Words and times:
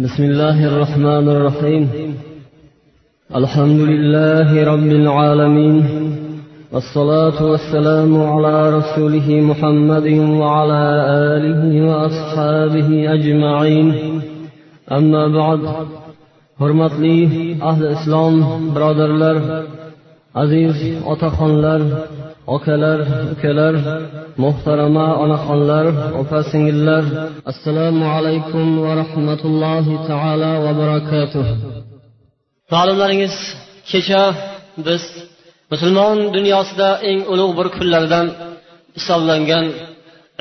بسم 0.00 0.22
الله 0.22 0.66
الرحمن 0.66 1.28
الرحيم 1.28 2.14
الحمد 3.36 3.80
لله 3.80 4.64
رب 4.72 4.90
العالمين 5.02 5.84
والصلاة 6.72 7.44
والسلام 7.50 8.22
على 8.22 8.76
رسوله 8.78 9.28
محمد 9.40 10.08
وعلى 10.40 10.82
آله 11.36 11.62
وأصحابه 11.88 12.88
أجمعين 13.14 13.94
أما 14.92 15.28
بعد 15.28 15.60
hurmatli 16.60 17.56
ahli 17.60 17.86
islom 17.96 18.34
birodarlar 18.74 19.36
aziz 20.42 20.76
otaxonlar 21.12 21.80
okalar 22.54 22.98
ukalar 23.34 23.74
muhtarama 24.44 25.06
onaxonlar 25.24 25.86
opa 26.20 26.38
singillar 26.50 27.04
assalomu 27.50 28.06
alaykum 28.16 28.66
va 28.84 28.92
rahmatullohi 29.02 29.94
taala 30.10 30.50
va 30.64 30.72
barakatuh. 30.82 31.46
Ma'lumlaringiz 32.74 33.34
kecha 33.90 34.22
biz 34.86 35.02
musulmon 35.72 36.16
dunyosida 36.36 36.88
eng 37.10 37.20
ulug' 37.32 37.52
bir 37.58 37.68
kunlardan 37.76 38.26
hisoblangan 38.96 39.64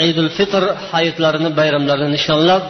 idul 0.10 0.30
fitr 0.38 0.64
hayitlarini 0.92 1.50
bayramlarini 1.60 2.10
nishonlab 2.18 2.64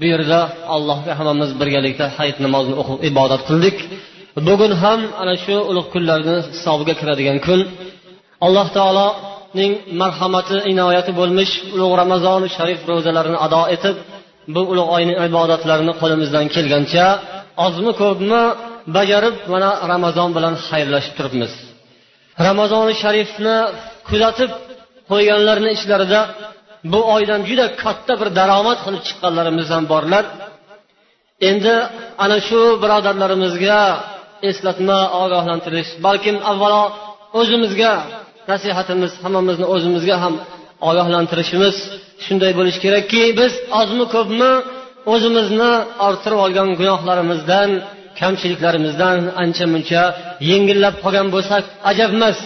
bu 0.00 0.04
yerda 0.12 0.40
allohga 0.74 1.12
hammamiz 1.18 1.50
birgalikda 1.60 2.06
hayit 2.18 2.36
namozini 2.44 2.76
o'qib 2.82 2.98
ibodat 3.10 3.42
qildik. 3.48 3.76
Bugun 4.48 4.72
ham 4.82 5.00
ana 5.22 5.34
shu 5.44 5.56
ulug' 5.70 5.88
kunlarni 5.94 6.36
hisobiga 6.54 6.94
kiradigan 7.00 7.38
kun. 7.46 7.60
Alloh 8.46 8.66
taoloning 8.78 9.72
marhamati 10.02 10.56
inoyati 10.72 11.12
bo'lmish 11.20 11.52
ulug' 11.74 11.94
ramazoni 12.02 12.48
sharif 12.56 12.80
ro'zalarini 12.90 13.38
ado 13.46 13.62
etib 13.74 13.96
bu 14.54 14.60
ulug' 14.72 14.90
oyni 14.96 15.14
ibodatlarini 15.28 15.92
qo'limizdan 16.00 16.46
kelgancha 16.54 17.06
ozmi 17.66 17.92
ko'pmi 18.02 18.42
bajarib 18.96 19.36
mana 19.52 19.70
ramazon 19.92 20.30
bilan 20.36 20.54
xayrlashib 20.68 21.14
turibmiz. 21.18 21.52
Ramazoni 22.48 22.94
sharifni 23.02 23.56
kuzatib 24.08 24.50
qo'yganlarni 25.10 25.70
ichlarida 25.76 26.20
bu 26.92 27.00
oydan 27.14 27.40
juda 27.48 27.66
katta 27.82 28.12
bir 28.20 28.28
daromad 28.38 28.78
qilib 28.84 29.02
chiqqanlarimiz 29.08 29.68
ham 29.74 29.84
borlar. 29.92 30.24
Endi 31.50 31.74
ana 32.24 32.38
shu 32.48 32.60
birodarlarimizga 32.82 33.80
eslatma 34.50 34.98
ogohlantirish 35.22 35.90
balkim 36.06 36.36
avvalo 36.50 36.84
o'zimizga 37.40 37.92
nasihatimiz 38.52 39.12
hammamizni 39.24 39.66
o'zimizga 39.74 40.16
ham 40.24 40.34
ogohlantirishimiz 40.88 41.76
shunday 42.24 42.52
bo'lishi 42.58 42.80
kerakki 42.84 43.22
biz 43.40 43.52
ozmi 43.80 44.04
ko'pmi 44.14 44.52
o'zimizni 45.12 45.72
orttirib 46.06 46.40
olgan 46.44 46.68
gunohlarimizdan 46.80 47.70
kamchiliklarimizdan 48.20 49.18
ancha 49.42 49.64
muncha 49.74 50.02
yengillab 50.50 50.94
qolgan 51.04 51.28
bo'lsak 51.34 51.64
ajab 51.90 52.10
emas. 52.18 52.38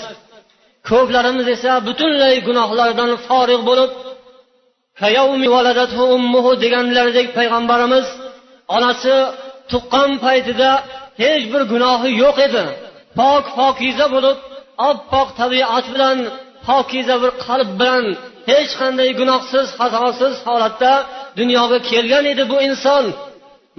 Ko'plarimiz 0.91 1.47
esa 1.57 1.73
butunlay 1.87 2.35
gunohlardan 2.49 3.11
forig' 3.27 3.65
bo'lib 3.69 3.91
deganlaridek 6.65 7.29
payg'ambarimiz 7.39 8.07
onasi 8.77 9.15
tuqqan 9.71 10.11
paytida 10.25 10.71
hech 11.23 11.45
bir 11.53 11.63
gunohi 11.73 12.11
yo'q 12.23 12.37
edi. 12.47 12.65
Pok 13.19 13.45
pokiza 13.59 14.07
bo'lib 14.15 14.39
oppoq 14.91 15.29
tabiat 15.41 15.87
bilan 15.95 16.19
pokiza 16.67 17.17
bir 17.23 17.33
qalb 17.47 17.71
bilan 17.81 18.05
hech 18.51 18.73
qanday 18.81 19.11
gunohsiz 19.21 19.67
xatosiz 19.79 20.35
holatda 20.47 20.93
dunyoga 21.39 21.79
kelgan 21.91 22.25
edi 22.33 22.45
bu 22.53 22.57
inson. 22.69 23.05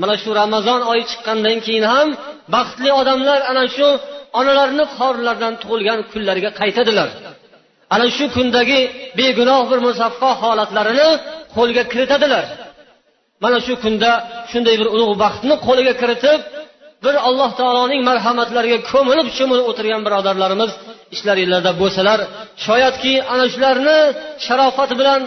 Mana 0.02 0.16
shu 0.22 0.30
ramazon 0.42 0.82
oyi 0.92 1.04
chiqqandan 1.12 1.58
keyin 1.66 1.86
ham 1.94 2.08
baxtli 2.56 2.90
odamlar 3.00 3.40
ana 3.52 3.66
shu 3.76 3.88
onalarini 4.40 4.86
qorlardan 4.98 5.54
tug'ilgan 5.62 6.00
kunlarga 6.12 6.50
qaytadilar. 6.60 7.10
Ana 7.96 8.08
shu 8.16 8.26
kundagi 8.36 8.80
begunoh 9.20 9.62
bir 9.72 9.80
musaffo 9.88 10.30
holatlarini 10.42 11.10
qo'lga 11.56 11.84
kiritadilar. 11.92 12.46
Mana 13.44 13.58
shu 13.66 13.74
kunda 13.84 14.12
shunday 14.52 14.76
bir 14.82 14.88
ulug' 14.96 15.16
baxtni 15.24 15.56
qo'liga 15.68 15.94
kiritib 16.02 16.40
bir 17.04 17.16
alloh 17.28 17.52
taoloning 17.60 18.02
marhamatlariga 18.10 18.80
ko'milib 18.92 19.28
cho'milib 19.38 19.66
o'tirgan 19.72 20.02
birodarlarimiz 20.08 20.72
ishlaringlarda 21.16 21.72
bo'lsalar 21.82 22.20
shoyatki 22.66 23.14
ana 23.34 23.46
shularni 23.54 24.00
sharofati 24.46 24.96
bilan 25.02 25.22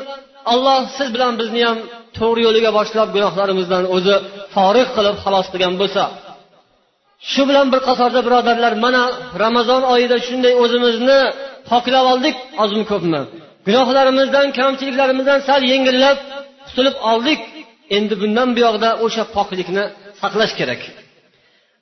alloh 0.53 0.81
siz 0.97 1.09
bilan 1.15 1.33
bizni 1.41 1.63
ham 1.69 1.79
to'g'ri 2.19 2.41
yo'liga 2.47 2.71
boshlab 2.79 3.09
gunohlarimizdan 3.17 3.85
o'zi 3.97 4.15
forig' 4.55 4.91
qilib 4.97 5.17
xalos 5.25 5.47
qilgan 5.53 5.75
bo'lsa 5.83 6.03
shu 7.33 7.43
bilan 7.49 7.67
bir 7.73 7.81
qatorda 7.89 8.21
birodarlar 8.27 8.73
mana 8.85 9.03
ramazon 9.45 9.83
oyida 9.95 10.17
shunday 10.27 10.55
o'zimizni 10.63 11.21
poklab 11.71 12.07
oldik 12.13 12.37
ozmi 12.63 12.85
ko'pmi? 12.93 13.21
Gunohlarimizdan 13.67 14.47
kamchiliklarimizdan 14.59 15.39
sal 15.49 15.61
yengillab 15.73 16.19
qutulib 16.67 16.97
oldik. 17.11 17.41
Endi 17.97 18.15
bundan 18.23 18.49
buyog'da 18.57 18.91
o'sha 19.05 19.23
poklikni 19.37 19.85
saqlash 20.21 20.55
kerak. 20.61 20.81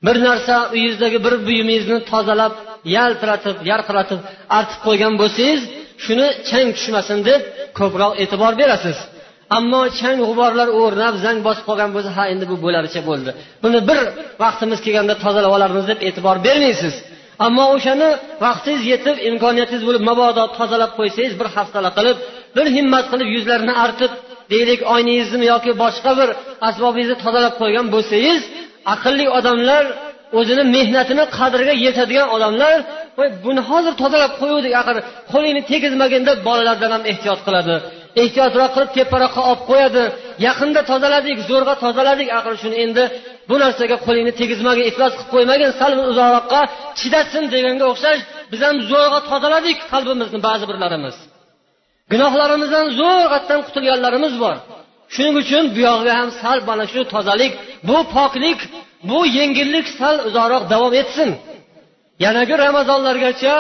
Bir 0.06 0.17
narsa 0.27 0.55
uyingizdagi 0.75 1.19
bir 1.27 1.34
buyumingizni 1.47 1.99
tozalab 2.12 2.55
yaltiratib 2.97 3.56
yarqiratib 3.71 4.21
artib 4.59 4.81
qo'ygan 4.87 5.15
bo'lsangiz 5.21 5.61
shuni 6.05 6.27
chang 6.49 6.69
tushmasin 6.77 7.19
deb 7.28 7.41
ko'proq 7.78 8.12
e'tibor 8.22 8.53
berasiz. 8.61 8.99
Ammo 9.59 9.83
chang 9.99 10.19
g'uborlar 10.28 10.69
o'rnab 10.81 11.15
zang 11.25 11.39
bosib 11.47 11.65
qolgan 11.69 11.91
bo'lsa 11.94 12.11
ha 12.17 12.25
endi 12.33 12.44
bu 12.50 12.56
bo'laricha 12.65 13.00
bo'ldi. 13.09 13.31
Buni 13.65 13.78
bir 13.89 13.99
vaqtimiz 14.43 14.78
kelganda 14.84 15.15
tozalab 15.25 15.53
olarmiz 15.56 15.84
deb 15.91 15.99
e'tibor 16.09 16.37
bermaysiz. 16.47 16.94
Ammo 17.47 17.65
o'shani 17.77 18.09
vaqtingiz 18.44 18.83
yetib 18.93 19.17
imkoniyatingiz 19.31 19.84
bo'lib 19.88 20.03
mabodo 20.11 20.44
tozalab 20.59 20.93
qo'ysangiz 20.99 21.34
bir 21.41 21.49
haftala 21.56 21.91
qilib 21.99 22.17
bir 22.56 22.67
himmat 22.77 23.05
qilib 23.12 23.28
yuzlarini 23.37 23.75
artib 23.84 24.12
deylik 24.53 24.81
oynangizni 24.94 25.47
yoki 25.53 25.73
boshqa 25.83 26.12
bir 26.21 26.28
asbobingizni 26.69 27.17
tozalab 27.25 27.55
qo'ygan 27.61 27.87
bo'lsangiz 27.94 28.41
aqlli 28.95 29.27
odamlar 29.39 29.85
o'zini 30.39 30.65
mehnatini 30.77 31.25
qadriga 31.39 31.75
yetadigan 31.85 32.29
odamlar 32.37 32.77
voy 33.19 33.29
buni 33.45 33.63
hozir 33.71 33.93
tozalab 34.03 34.33
qo'yuvdik 34.41 34.73
axir 34.81 34.97
qo'lingni 35.33 35.63
tegizmagin 35.71 36.23
deb 36.29 36.39
bolalardan 36.49 36.91
ham 36.97 37.03
ehtiyot 37.13 37.41
qiladi. 37.47 37.75
Ehtiyotroq 38.23 38.71
qilib 38.75 38.91
teparoqqa 38.99 39.43
olib 39.51 39.63
qo'yadi. 39.71 40.05
Yaqinda 40.47 40.81
tozaladik 40.91 41.39
zo'rg'a 41.51 41.75
tozaladik 41.85 42.29
axir 42.39 42.55
shuni 42.63 42.77
endi 42.85 43.05
bu 43.49 43.57
narsaga 43.63 43.97
qo'lingni 44.07 44.33
tegizmagin 44.41 44.85
iflos 44.91 45.13
qilib 45.17 45.31
qo'ymagin 45.35 45.71
sal 45.81 45.93
uzoqroqqa 46.13 46.61
chidasin 47.01 47.45
deganga 47.55 47.85
o'xshash 47.93 48.21
biz 48.53 48.61
ham 48.67 48.77
zo'rg'a 48.91 49.21
tozaladik 49.31 49.77
qalbimizni 49.93 50.39
ba'zi 50.49 50.65
birlarimiz. 50.71 51.17
Gunohlarimizdan 52.13 52.87
zo'rg'atdan 53.01 53.61
qutulganlarimiz 53.67 54.35
bor. 54.45 54.57
Shuning 55.15 55.37
uchun 55.43 55.65
bu 55.75 55.81
yog'iga 55.89 56.15
ham 56.21 56.31
sal 56.41 56.59
mana 56.69 56.85
shu 56.93 57.01
tozalik 57.15 57.53
bu 57.89 57.97
poklik 58.15 58.59
bu 59.09 59.19
yengillik 59.39 59.87
sal 59.99 60.17
uzoqroq 60.28 60.65
davom 60.72 60.94
etsin. 61.03 61.31
Yanagi 62.25 62.55
ramazonlargacha 62.65 63.55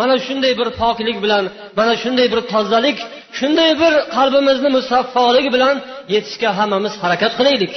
mana 0.00 0.16
shunday 0.26 0.52
bir 0.60 0.68
poklik 0.80 1.16
bilan 1.24 1.44
mana 1.78 1.94
shunday 2.02 2.26
bir 2.32 2.40
tozalik 2.52 2.98
shunday 3.38 3.70
bir 3.82 3.92
qalbimizni 4.16 4.68
musaffolik 4.76 5.46
bilan 5.54 5.76
yetishga 6.14 6.50
hammamiz 6.58 6.94
harakat 7.02 7.32
qilaylik. 7.38 7.74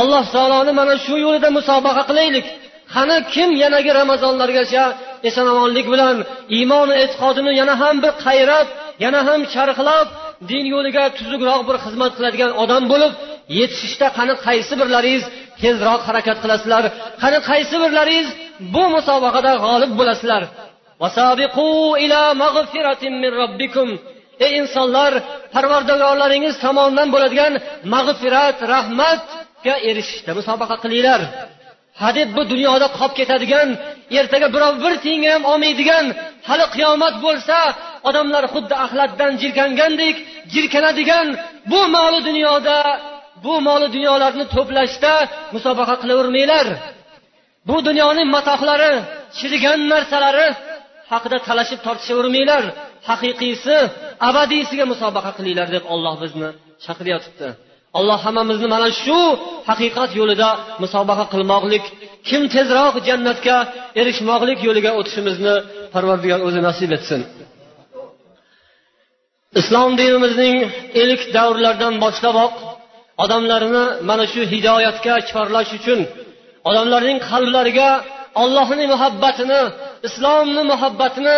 Alloh 0.00 0.24
taoloni 0.34 0.72
mana 0.80 0.94
shu 1.04 1.14
yo'lida 1.24 1.48
musobaqa 1.58 2.02
qilaylik. 2.10 2.46
Qani 2.94 3.16
kim 3.34 3.50
yanagi 3.62 3.90
ramazonlargacha 4.00 4.84
eson 5.28 5.46
omonlik 5.52 5.86
bilan 5.94 6.16
iymon 6.58 6.88
e'tiqodini 7.02 7.52
yana 7.60 7.74
ham 7.82 7.96
bir 8.04 8.12
qayrab 8.24 8.66
yana 9.04 9.20
ham 9.28 9.40
charxlab 9.54 10.06
din 10.50 10.64
yo'liga 10.74 11.04
tuzukroq 11.18 11.60
bir 11.68 11.76
xizmat 11.84 12.12
qiladigan 12.16 12.50
odam 12.62 12.84
bo'lib 12.92 13.12
yetishishda 13.58 14.06
qani 14.18 14.34
qaysi 14.46 14.74
birlaringiz 14.80 15.24
tezroq 15.62 16.00
harakat 16.08 16.38
qilasizlar? 16.42 16.84
Qani 17.22 17.38
qaysi 17.50 17.76
birlaringiz 17.84 18.28
bu 18.74 18.82
musobaqada 18.94 19.52
g'olib 19.64 19.92
bo'lasizlar? 20.00 20.42
Ey 24.44 24.52
insonlar 24.60 25.12
parvardigorlaringiz 25.54 26.54
tomonidan 26.64 27.08
bo'ladigan 27.14 27.52
mag'firat 27.94 28.58
rahmatga 28.72 29.74
erishishda 29.88 30.32
musobaqa 30.38 30.76
qilinglar. 30.84 31.20
Hadeb 32.02 32.28
bu 32.36 32.42
dunyoda 32.52 32.86
qolib 32.98 33.14
ketadigan 33.18 33.68
ertaga 34.18 34.48
birov 34.54 34.74
bir 34.84 34.94
tiyinga 35.04 35.30
ham 35.34 35.44
olmaydigan 35.52 36.04
hali 36.48 36.66
qiyomat 36.74 37.14
bo'lsa 37.24 37.56
odamlar 38.08 38.44
xuddi 38.54 38.74
axlatdan 38.84 39.32
jirkangandek 39.42 40.16
jirkanadigan 40.54 41.26
bu 41.70 41.80
moli 41.94 42.20
dunyoda 42.28 42.76
bu 43.44 43.54
moli 43.66 43.88
dunyolarni 43.96 44.44
to'plashda 44.54 45.12
musobaqa 45.54 45.94
qilavermanglar. 46.02 46.66
Bu 47.68 47.76
dunyoning 47.88 48.28
matohlari 48.36 48.92
chirigan 49.38 49.80
narsalari 49.92 50.48
haqida 51.12 51.38
talashib 51.48 51.80
tortishavermanglar. 51.86 52.62
Haqiqiysi 53.08 53.76
abadiysiga 54.28 54.84
musobaqa 54.92 55.30
qilinglar 55.38 55.68
deb 55.76 55.84
olloh 55.94 56.14
bizni 56.22 56.48
chaqiryotibdi 56.84 57.48
alloh 57.98 58.18
hammamizni 58.26 58.68
mana 58.74 58.88
shu 59.02 59.20
haqiqat 59.70 60.10
yo'lida 60.20 60.48
musobaqa 60.82 61.24
qilmoqlik 61.32 61.84
kim 62.28 62.42
tezroq 62.54 62.94
jannatga 63.08 63.56
erishmoqlik 64.00 64.58
yo'liga 64.68 64.90
o'tishimizni 64.98 65.54
parvardigor 65.94 66.40
o'zi 66.48 66.60
nasib 66.68 66.90
etsin. 66.96 67.20
Islom 69.60 69.90
dinimizning 70.00 70.56
ilk 71.02 71.20
davrlardan 71.36 71.94
boshlaboq 72.04 72.54
odamlarni 73.24 73.84
mana 74.08 74.24
shu 74.32 74.40
hidoyatga 74.52 75.14
chorlash 75.30 75.70
uchun 75.78 76.00
odamlarning 76.68 77.18
qalblariga 77.30 77.90
ollohni 78.42 78.84
muhabbatini 78.94 79.62
islomni 80.08 80.62
muhabbatini 80.72 81.36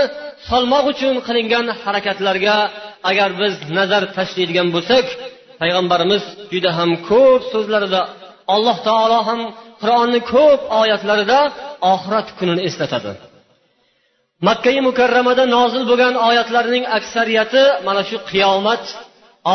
solmoq 0.49 0.85
uchun 0.93 1.15
qilingan 1.27 1.67
harakatlarga 1.83 2.57
agar 3.11 3.31
biz 3.41 3.55
nazar 3.79 4.03
tashlaydigan 4.17 4.69
bo'lsak 4.75 5.07
payg'ambarimiz 5.61 6.25
juda 6.53 6.71
ham 6.79 6.91
ko'p 7.11 7.43
so'zlarida 7.53 8.01
alloh 8.55 8.77
taolo 8.89 9.19
ham 9.29 9.41
qur'onni 9.83 10.21
ko'p 10.35 10.61
oyatlarida 10.81 11.39
oxirat 11.93 12.29
kunini 12.39 12.63
eslatadi. 12.69 13.13
Makkai 14.49 14.79
mukarramada 14.89 15.45
nozil 15.57 15.83
bo'lgan 15.91 16.15
oyatlarning 16.29 16.85
aksariyati 16.99 17.63
mana 17.87 18.03
shu 18.09 18.17
qiyomat 18.31 18.85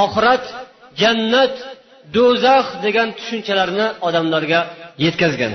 oxirat 0.04 0.46
jannat 1.01 1.56
do'zax 2.16 2.66
degan 2.86 3.10
tushunchalarni 3.18 3.88
odamlarga 4.07 4.60
yetkazgan. 5.06 5.54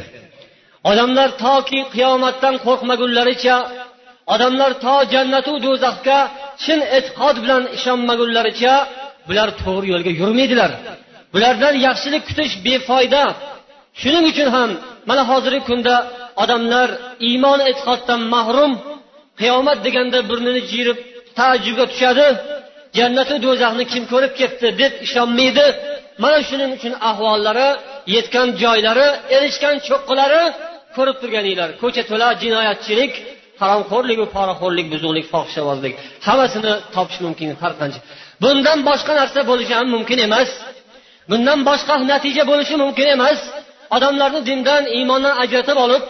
Odamlar 0.90 1.28
toki 1.44 1.80
qiyomatdan 1.94 2.54
qo'rqmagunlaricha 2.66 3.56
odamlar 4.34 4.72
to 4.84 4.94
jannatu 5.14 5.52
do'zaxga 5.66 6.18
chin 6.62 6.80
e'tiqod 6.96 7.36
bilan 7.44 7.62
ishonmagunlaricha 7.76 8.74
bular 9.28 9.48
to'g'ri 9.62 9.86
yo'lga 9.92 10.12
yurmaydilar. 10.20 10.70
Bulardan 11.34 11.74
yaxshilik 11.86 12.22
kutish 12.28 12.54
befoyda. 12.66 13.22
Shuning 14.00 14.24
uchun 14.32 14.48
ham 14.56 14.70
mana 15.08 15.22
hozirgi 15.30 15.62
kunda 15.68 15.94
odamlar 16.42 16.88
iymon 17.28 17.60
e'tiqoddan 17.70 18.20
mahrum 18.34 18.72
qiyomat 19.40 19.78
deganda 19.86 20.18
burnini 20.30 20.62
jiyirib 20.70 20.98
taajjubga 21.38 21.84
tushadi. 21.92 22.26
Jannatu 22.98 23.34
do'zaxni 23.46 23.84
kim 23.92 24.04
ko'rib 24.12 24.32
ketdi 24.40 24.68
deb 24.82 24.92
ishonmaydi. 25.06 25.66
Mana 26.22 26.38
shuning 26.48 26.70
uchun 26.76 26.94
ahvollari 27.10 27.68
yetgan 28.14 28.48
joylari 28.62 29.08
erishgan 29.36 29.76
cho'qqilari 29.88 30.42
ko'rib 30.96 31.16
turganinglar. 31.22 31.68
Ko'cha 31.82 32.02
to'la 32.10 32.28
jinoyatchilik 32.42 33.12
haromxo'rligu 33.60 34.24
poraxo'rlik 34.36 34.86
buzuqlik 34.94 35.26
fohishabozlik 35.32 35.94
hammasini 36.26 36.72
topish 36.94 37.20
mumkin 37.26 37.48
har 37.62 37.72
qancha. 37.80 38.00
Bundan 38.44 38.78
boshqa 38.88 39.12
narsa 39.20 39.40
bo'lishi 39.50 39.74
ham 39.78 39.88
mumkin 39.94 40.18
emas. 40.26 40.50
Bundan 41.30 41.60
boshqa 41.68 41.94
natija 42.12 42.42
bo'lishi 42.50 42.74
mumkin 42.82 43.06
emas. 43.16 43.38
Odamlarni 43.96 44.40
dindan 44.48 44.82
iymondan 44.96 45.34
ajratib 45.42 45.78
olib 45.84 46.02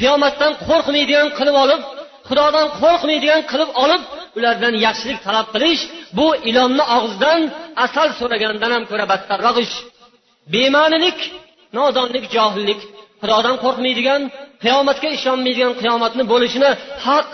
qiyomatdan 0.00 0.52
qo'rqmaydigan 0.68 1.28
qilib 1.38 1.56
olib 1.64 1.80
xudodan 2.28 2.66
qo'rqmaydigan 2.80 3.40
qilib 3.50 3.70
olib 3.84 4.02
ulardan 4.38 4.74
yaxshilik 4.86 5.18
talab 5.26 5.46
qilish 5.54 5.82
bu 6.18 6.26
ilonni 6.50 6.84
og'zidan 6.96 7.40
asal 7.86 8.08
so'ragandan 8.20 8.70
ham 8.76 8.84
ko'ra 8.90 9.04
battarroq 9.12 9.56
ish. 9.64 9.74
Bema'nilik 10.52 11.18
nodonlik 11.78 12.24
johillik 12.34 12.80
xudodan 13.22 13.56
qo'rqmaydigan 13.64 14.22
qiyomatga 14.62 15.08
ishonmaydigan 15.18 15.72
qiyomatni 15.80 16.24
bo'lishini 16.32 16.70
haq 17.06 17.28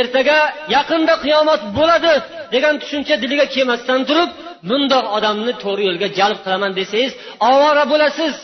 ertaga 0.00 0.38
yaqinda 0.76 1.14
qiyomat 1.24 1.60
bo'ladi 1.78 2.12
degan 2.54 2.74
tushuncha 2.82 3.14
diliga 3.22 3.46
kelmasdan 3.54 4.00
turib 4.08 4.30
bundoq 4.68 5.04
odamni 5.16 5.52
to'g'ri 5.62 5.82
yo'lga 5.88 6.08
jalb 6.18 6.38
qilaman 6.44 6.72
desangiz 6.78 7.12
ovora 7.50 7.84
bo'lasiz 7.92 8.34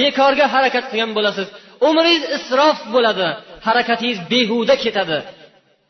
bekorga 0.00 0.46
harakat 0.54 0.84
qilgan 0.90 1.10
bo'lasiz. 1.18 1.48
Umringiz 1.88 2.24
isrof 2.36 2.78
bo'ladi 2.94 3.28
harakatingiz 3.66 4.18
behuda 4.32 4.74
ketadi. 4.84 5.18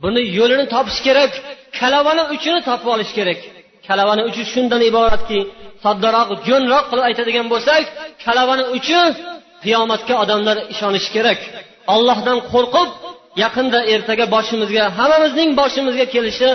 Buni 0.03 0.23
yo'lini 0.39 0.67
topish 0.75 1.01
kerak 1.07 1.33
kalavani 1.79 2.25
uchini 2.35 2.61
topib 2.69 2.89
olish 2.95 3.13
kerak. 3.19 3.41
Kalavani 3.89 4.23
uchi 4.29 4.43
shundan 4.53 4.83
iboratki 4.91 5.41
soddaroq 5.85 6.29
jo'nroq 6.49 6.85
qilib 6.91 7.05
aytadigan 7.09 7.47
bo'lsak 7.53 7.83
kalavani 8.25 8.65
uchi 8.77 9.01
qiyomatga 9.65 10.15
odamlar 10.23 10.57
ishonishi 10.75 11.11
kerak. 11.17 11.41
Ollohdan 11.95 12.39
qo'rqib 12.53 12.89
yaqinda 13.43 13.79
ertaga 13.95 14.25
boshimizga 14.35 14.85
hammamizning 14.99 15.51
boshimizga 15.61 16.07
kelishi 16.15 16.49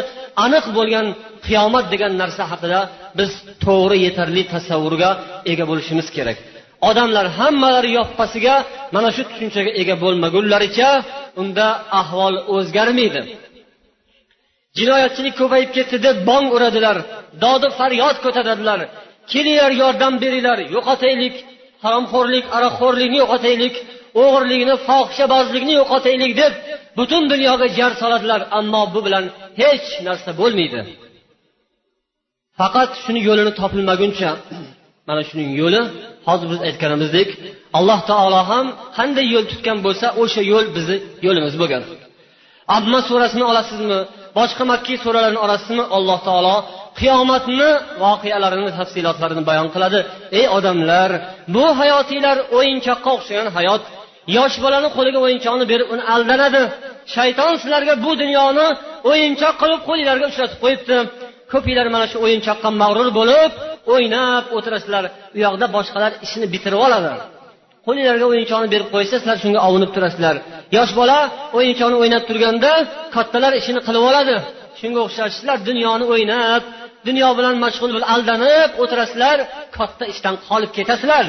aniq 0.46 0.66
bo'lgan 0.78 1.08
qiyomat 1.46 1.86
degan 1.94 2.14
narsa 2.22 2.44
haqida 2.52 2.80
biz 3.20 3.32
to'g'ri 3.66 3.98
yetarli 4.06 4.44
tasavvurga 4.54 5.10
ega 5.52 5.66
bo'lishimiz 5.72 6.08
kerak. 6.18 6.38
Odamlar 6.90 7.26
hammalari 7.40 7.92
yoppasiga 8.00 8.56
mana 8.96 9.10
shu 9.16 9.22
tushunchaga 9.30 9.72
ega 9.82 9.96
bo'lmagunlaricha 10.04 10.90
unda 11.42 11.68
ahvol 12.02 12.36
o'zgarmaydi. 12.56 13.22
Jinoyatchilik 14.78 15.36
ko'payib 15.42 15.70
ketdi 15.78 15.98
deb 16.08 16.18
bong 16.30 16.46
uradilar 16.56 16.98
dodi 17.44 17.68
faryod 17.80 18.18
ko'taradilar. 18.26 18.80
Kelinglar 19.32 19.72
yordam 19.82 20.14
beringlar 20.24 20.60
yo'qotaylik 20.76 21.36
haromxo'rlik 21.84 22.46
aroqxo'rlikni 22.58 23.18
yo'qotaylik. 23.24 23.76
O'g'irlikni 24.24 24.76
fohishabozlikni 24.88 25.74
yo'qotaylik 25.80 26.32
deb 26.42 26.54
butun 26.98 27.24
dunyoga 27.34 27.68
jar 27.78 27.92
soladilar. 28.02 28.42
Ammo 28.60 28.82
bu 28.94 29.00
bilan 29.06 29.26
hech 29.62 29.88
narsa 30.08 30.32
bo'lmaydi. 30.42 30.80
Faqat 32.60 32.92
shuni 33.04 33.22
yo'lini 33.30 33.52
topilmaguncha 33.60 34.30
mana 35.10 35.22
shuning 35.30 35.50
yo'li 35.62 35.82
hozir 36.28 36.48
biz 36.52 36.60
aytganimizdek 36.68 37.30
alloh 37.78 38.00
taolo 38.12 38.42
ham 38.52 38.66
qanday 38.98 39.26
yo'l 39.34 39.46
tutgan 39.52 39.78
bo'lsa 39.86 40.08
o'sha 40.22 40.42
yo'l 40.52 40.66
bizni 40.76 40.98
yo'limiz 41.26 41.56
bo'lgan. 41.62 41.84
Abma 42.78 43.00
surasini 43.10 43.46
olasizmi 43.52 44.00
boshqa 44.40 44.64
makkiy 44.72 44.98
suralarni 45.04 45.40
olasizmi 45.46 45.84
alloh 45.98 46.20
taolo 46.28 46.56
qiyomatni 47.00 47.70
voqealarini 48.04 48.72
tafsilotlarini 48.80 49.44
bayon 49.50 49.68
qiladi. 49.74 50.00
Ey 50.40 50.46
odamlar 50.58 51.10
bu 51.56 51.66
hayotinglar 51.80 52.38
o'yinchoqqa 52.58 53.10
o'xshagan 53.18 53.48
hayot 53.58 53.84
yosh 54.38 54.56
bolani 54.64 54.90
qo'liga 54.98 55.20
o'yinchoqni 55.26 55.66
berib 55.72 55.88
uni 55.94 56.04
aldanadi. 56.14 56.62
Shayton 57.16 57.54
sizlarga 57.62 57.94
bu 58.06 58.12
dunyoni 58.22 58.68
o'yinchoq 59.12 59.56
qilib 59.62 59.82
qo'linglarga 59.88 60.26
uchratib 60.32 60.60
qo'yibdi. 60.64 60.98
Ko'pinglar 61.52 61.88
mana 61.96 62.06
shu 62.12 62.18
o'yinchoqqa 62.26 62.70
mag'rur 62.82 63.10
bo'lib 63.20 63.52
o'ynab 63.94 64.44
o'tirasizlar. 64.58 65.04
U 65.36 65.38
yoqda 65.46 65.66
boshqalar 65.76 66.12
ishini 66.26 66.48
bitirib 66.54 66.80
oladi. 66.88 67.12
Qo'linglarga 67.86 68.26
o'yinchoqni 68.32 68.68
berib 68.74 68.88
qo'ysa 68.96 69.16
sizlar 69.22 69.38
shunga 69.44 69.60
ovunib 69.68 69.92
turasizlar. 69.96 70.36
Yosh 70.78 70.94
bola 71.00 71.20
o'yinchoqni 71.58 71.98
o'ynab 72.04 72.24
turganda 72.30 72.72
kattalar 73.16 73.54
ishini 73.62 73.80
qilib 73.88 74.04
oladi. 74.10 74.36
Shunga 74.80 75.00
o'xshash 75.06 75.34
sizlar 75.38 75.58
dunyoni 75.70 76.06
o'ynab 76.14 76.64
dunyo 77.08 77.30
bilan 77.38 77.56
mashg'ul 77.64 77.90
bo'lib 77.94 78.10
aldanib 78.14 78.70
o'tirasizlar 78.82 79.38
katta 79.78 80.06
ishdan 80.14 80.36
qolib 80.48 80.72
ketasizlar. 80.78 81.26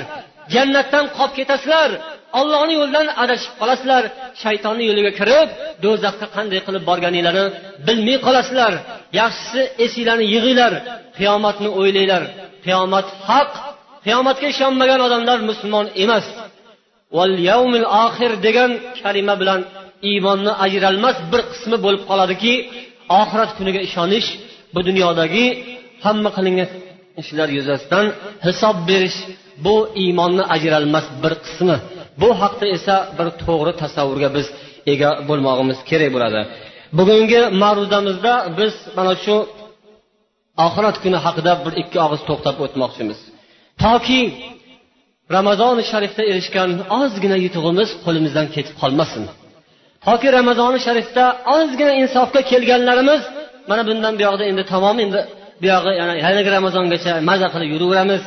Jannatdan 0.54 1.04
qolib 1.16 1.34
ketasizlar. 1.38 1.90
Ollohni 2.38 2.74
yo'lidan 2.80 3.06
adashib 3.22 3.52
qolasizlar. 3.60 4.02
Shaytonni 4.42 4.84
yo'liga 4.90 5.12
kirib 5.20 5.48
do'zaxga 5.84 6.26
qanday 6.36 6.60
qilib 6.66 6.82
borganinglarni 6.90 7.46
bilmay 7.86 8.16
qolasizlar. 8.26 8.72
Yaxshisi 9.20 9.60
esinglarni 9.84 10.26
yig'inglar 10.34 10.72
qiyomatni 11.18 11.68
o'ylanglar 11.80 12.22
qiyomat 12.66 13.06
haq 13.28 13.50
qiyomatga 14.06 14.46
ishonmagan 14.54 15.00
odamlar 15.06 15.38
musulmon 15.50 15.86
emas. 16.04 16.26
Val 17.16 17.34
oxir 18.04 18.32
degan 18.46 18.70
kalima 19.02 19.34
bilan 19.40 19.60
iymonni 20.10 20.52
ajralmas 20.64 21.16
bir 21.32 21.40
qismi 21.52 21.76
bo'lib 21.84 22.02
qoladiki 22.10 22.54
oxirat 23.20 23.50
kuniga 23.58 23.80
ishonish 23.88 24.28
bu 24.74 24.80
dunyodagi 24.88 25.44
hamma 26.04 26.30
qilingan 26.36 26.70
ishlar 27.22 27.48
yuzasidan 27.58 28.06
hisob 28.46 28.76
berish 28.88 29.18
bu 29.64 29.76
iymonni 30.02 30.44
ajralmas 30.54 31.06
bir 31.22 31.32
qismi. 31.44 31.76
Bu 32.20 32.28
haqda 32.40 32.66
esa 32.76 32.96
bir 33.18 33.28
to'g'ri 33.44 33.72
tasavvurga 33.82 34.28
biz 34.36 34.46
ega 34.92 35.10
bo'lmog'imiz 35.28 35.78
kerak 35.90 36.10
bo'ladi. 36.16 36.40
Bugungi 36.98 37.40
ma'ruzamizda 37.62 38.34
biz 38.58 38.74
mana 38.98 39.14
shu 39.24 39.36
oxirat 40.66 40.96
kuni 41.02 41.18
haqida 41.26 41.52
bir 41.64 41.72
ikki 41.82 41.98
og'iz 42.06 42.22
to'xtab 42.28 42.56
o'tmoqchimiz. 42.64 43.18
Toki 43.84 44.20
ramazoni 45.36 45.82
sharifda 45.90 46.22
erishgan 46.32 46.70
ozgina 47.00 47.36
yutug'imiz 47.44 47.88
qo'limizdan 48.04 48.46
ketib 48.54 48.74
qolmasin. 48.82 49.24
Toki 50.06 50.28
ramazoni 50.38 50.78
sharifda 50.86 51.24
ozgina 51.56 51.92
insofga 52.02 52.40
kelganlarimiz 52.50 53.22
mana 53.70 53.82
bundan 53.88 54.12
buyog'ida 54.18 54.44
endi 54.50 54.62
tamom 54.72 54.96
endi 55.04 55.20
buyog'i 55.62 55.92
yana 56.00 56.14
yangi 56.24 56.50
ramazongacha 56.56 57.12
maza 57.30 57.46
qilib 57.52 57.68
yuraveramiz. 57.74 58.22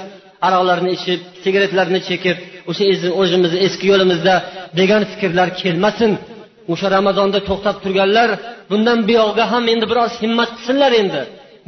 Aroqlarni 0.48 0.90
ichib 0.98 1.20
sigaretlarni 1.44 2.00
chekib 2.10 2.38
o'sha 2.70 2.84
o'zimizni 3.22 3.60
eski 3.68 3.86
yo'limizda 3.92 4.36
degan 4.80 5.02
fikrlar 5.12 5.50
kelmasin. 5.62 6.12
O'sha 6.72 6.88
ramazonda 6.98 7.40
to'xtab 7.50 7.78
turganlar 7.84 8.30
bundan 8.72 9.00
buyog'iga 9.10 9.46
ham 9.54 9.64
endi 9.74 9.86
biroz 9.92 10.12
himmat 10.24 10.50
qilsinlar 10.56 10.92
endi. 11.02 11.22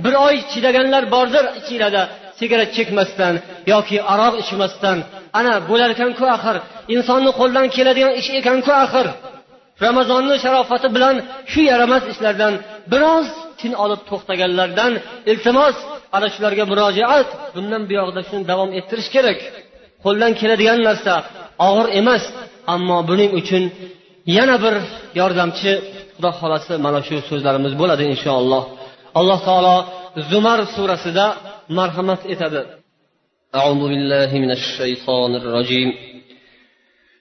Bir 0.04 0.14
oy 0.28 0.36
chidaganlar 0.52 1.04
bordir 1.16 1.46
ichinglarda 1.60 2.04
sigaret 2.40 2.70
chekmasdan 2.78 3.34
yoki 3.74 3.98
aroq 4.14 4.34
ichmasdan. 4.44 4.98
Ana 5.40 5.54
bo'lar 5.70 5.90
ekanku 5.96 6.26
axir 6.36 6.56
insonni 6.96 7.32
qo'ldan 7.40 7.66
keladigan 7.76 8.14
ish 8.22 8.30
ekanku 8.40 8.72
axir. 8.86 9.08
Ramazonni 9.86 10.36
sharofati 10.44 10.88
bilan 10.96 11.16
shu 11.52 11.62
yaramas 11.72 12.04
ishlardan 12.14 12.54
biroz 12.92 13.28
tin 13.61 13.73
olib 13.85 14.01
to'xtaganlardan 14.11 14.93
iltimos 15.31 15.77
ana 16.17 16.29
shularga 16.35 16.65
murojaat 16.71 17.29
bundan 17.55 17.83
buyog'ida 17.91 18.23
shuni 18.29 18.45
davom 18.51 18.71
ettirish 18.79 19.09
kerak 19.15 19.39
qo'ldan 20.05 20.33
keladigan 20.41 20.79
narsa 20.89 21.15
og'ir 21.69 21.87
emas 22.01 22.25
ammo 22.75 22.99
buning 23.11 23.31
uchun 23.41 23.65
yana 24.37 24.57
bir 24.65 24.75
yordamchi 25.21 25.73
xudo 26.15 26.31
xohlasa 26.39 26.73
mana 26.87 27.01
shu 27.07 27.17
so'zlarimiz 27.31 27.73
bo'ladi 27.81 28.05
inshaalloh 28.13 28.63
alloh 29.19 29.39
taolo 29.49 29.77
zumar 30.31 30.59
surasida 30.75 31.27
marhamat 31.79 32.23
etadi 32.35 32.63
أعوذ 33.61 33.83
بالله 33.93 34.31
من 34.45 34.51
الشيطان 34.59 35.33
الرجيم 35.41 35.89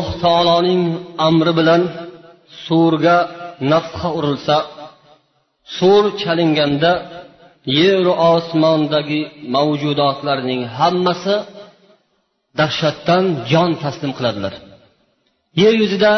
alloh 0.00 0.16
taoloning 0.26 0.82
amri 1.28 1.52
bilan 1.58 1.82
surga 2.66 3.16
nafha 3.72 4.08
urilsa 4.18 4.56
sur 5.76 6.02
chalinganda 6.20 6.92
yeru 7.80 8.12
osmondagi 8.32 9.20
mavjudotlarning 9.54 10.62
hammasi 10.78 11.36
dahshatdan 12.58 13.24
jon 13.50 13.70
taslim 13.82 14.12
qiladilar. 14.18 14.54
Yer 15.62 15.74
yuzida 15.82 16.12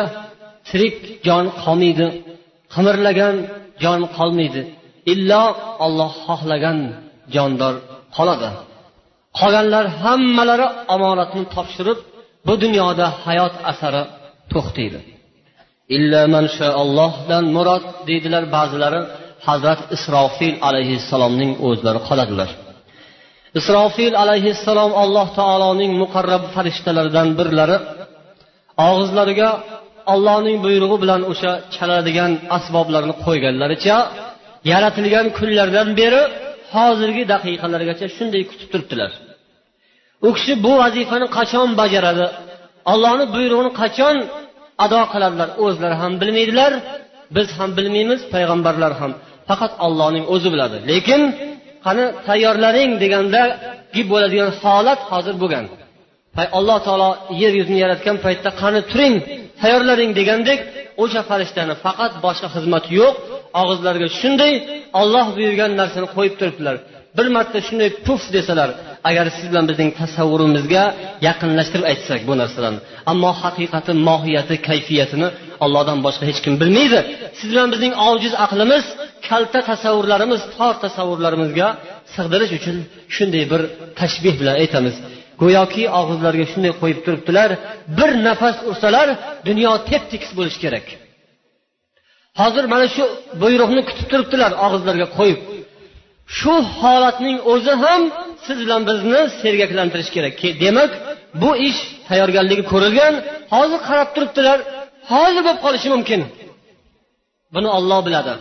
tirik 0.69 0.97
jon 1.27 1.45
qolmaydi 1.63 2.07
qimirlagan 2.75 3.37
jon 3.83 4.01
qolmaydi 4.17 4.63
illo 5.13 5.45
olloh 5.85 6.13
xohlagan 6.27 6.79
jondor 7.35 7.75
qoladi. 8.17 8.51
Qolganlar 9.39 9.85
hammalari 10.03 10.67
omonatni 10.95 11.43
topshirib 11.55 11.99
bu 12.47 12.55
dunyoda 12.65 13.07
hayot 13.25 13.55
asari 13.71 14.03
to'xtaydi. 14.53 15.01
Ollohdan 16.83 17.45
murod 17.57 17.85
deydilar 18.09 18.45
ba'zilari 18.57 19.01
hazrat 19.49 19.81
isrofil 19.97 20.55
alayhissalomning 20.69 21.53
o'zlari 21.69 22.01
qoladilar. 22.09 22.51
Isrofil 23.61 24.15
alayhissalom 24.25 24.93
alloh 25.03 25.27
taoloning 25.39 25.93
muqarrab 26.03 26.43
farishtalaridan 26.55 27.29
birlari 27.39 27.77
og'izlariga 28.89 29.51
ollohning 30.15 30.57
buyrug'i 30.65 30.99
bilan 31.03 31.21
o'sha 31.33 31.53
chaladigan 31.75 32.33
asboblarni 32.57 33.15
qo'yganlaricha 33.25 33.97
yaratilgan 34.73 35.27
kunlardan 35.39 35.89
beri 36.01 36.23
hozirgi 36.75 37.23
daqiqalargacha 37.33 38.07
shunday 38.17 38.43
kutib 38.51 38.69
turibdilar. 38.73 39.11
U 40.27 40.29
kishi 40.37 40.53
bu 40.65 40.73
vazifani 40.83 41.27
qachon 41.37 41.69
bajaradi? 41.81 42.27
Ollohni 42.93 43.25
buyrug'ini 43.35 43.73
qachon 43.81 44.17
ado 44.85 45.01
qiladilar? 45.13 45.49
O'zlari 45.65 45.97
ham 46.03 46.13
bilmaydilar 46.21 46.73
biz 47.37 47.49
ham 47.59 47.71
bilmaymiz 47.79 48.21
payg'ambarlar 48.35 48.93
ham. 49.01 49.13
Faqat 49.49 49.73
allohning 49.87 50.25
o'zi 50.35 50.49
biladi. 50.55 50.77
Lekin 50.91 51.21
qani 51.85 52.05
tayyorlaring 52.29 52.91
degandagi 53.03 54.03
bo'ladigan 54.13 54.51
holat 54.63 55.01
hozir 55.11 55.35
bo'lgan. 55.43 55.65
Alloh 56.59 56.79
taolo 56.87 57.11
yer 57.43 57.53
yuzini 57.61 57.79
yaratgan 57.85 58.17
paytda 58.25 58.51
qani 58.63 58.81
turing 58.91 59.15
tayyorlaring 59.63 60.11
degandek 60.21 60.61
o'sha 61.03 61.21
farishtani 61.31 61.75
faqat 61.85 62.13
boshqa 62.25 62.49
xizmati 62.55 62.91
yo'q. 63.01 63.15
Og'izlariga 63.61 64.09
shunday 64.21 64.53
olloh 65.01 65.27
buyurgan 65.37 65.71
narsani 65.81 66.09
qo'yib 66.17 66.35
turibdilar. 66.41 66.77
Bir 67.17 67.27
marta 67.37 67.59
shunday 67.67 67.91
puf 68.07 68.23
desalar 68.37 68.71
agar 69.09 69.27
siz 69.37 69.47
bilan 69.51 69.67
bizning 69.71 69.91
tasavvurimizga 70.01 70.85
yaqinlashtirib 71.29 71.87
aytsak 71.93 72.21
bu 72.29 72.35
narsalarni 72.43 72.81
ammo 73.13 73.31
haqiqati 73.43 73.93
mohiyati 74.09 74.57
kayfiyatini 74.69 75.29
ollohdan 75.65 75.99
boshqa 76.07 76.25
hech 76.31 76.41
kim 76.45 76.55
bilmaydi. 76.63 76.99
Siz 77.39 77.49
bilan 77.53 77.69
bizning 77.75 77.93
ojiz 78.11 78.33
aqlimiz 78.45 78.85
kalta 79.29 79.61
tasavvurlarimiz 79.71 80.41
tor 80.57 80.75
tasavvurlarimizga 80.85 81.69
sig'dirish 82.15 82.53
uchun 82.59 82.77
shunday 83.15 83.45
bir 83.53 83.61
tashbeh 84.01 84.35
bilan 84.41 84.57
aytamiz. 84.63 84.97
Go'yoki 85.43 85.83
og'izlariga 86.01 86.47
shunday 86.53 86.73
qo'yib 86.81 86.99
turibdilar 87.05 87.51
bir 87.99 88.11
nafas 88.27 88.57
ursalar 88.71 89.09
dunyo 89.49 89.73
tep 89.89 90.03
tekis 90.13 90.31
bo'lishi 90.39 90.59
kerak. 90.65 90.87
Hozir 92.41 92.65
mana 92.73 92.87
shu 92.95 93.05
buyruqni 93.43 93.83
kutib 93.89 94.07
turibdilar 94.13 94.53
og'izlariga 94.67 95.09
qo'yib. 95.19 95.41
Shu 96.39 96.55
holatning 96.81 97.39
o'zi 97.53 97.75
ham 97.85 98.03
siz 98.47 98.59
bilan 98.65 98.83
bizni 98.91 99.21
sergaklantirish 99.43 100.11
kerak. 100.17 100.35
Demak 100.65 100.91
bu 101.43 101.51
ish 101.69 101.81
tayyorgarligi 102.09 102.65
ko'rilgan 102.73 103.15
hozir 103.55 103.81
qarab 103.89 104.09
turibdilar 104.15 104.59
hozir 105.13 105.43
bo'lib 105.47 105.61
qolishi 105.65 105.89
mumkin. 105.95 106.21
Buni 107.55 107.69
olloh 107.79 108.01
biladi. 108.07 108.35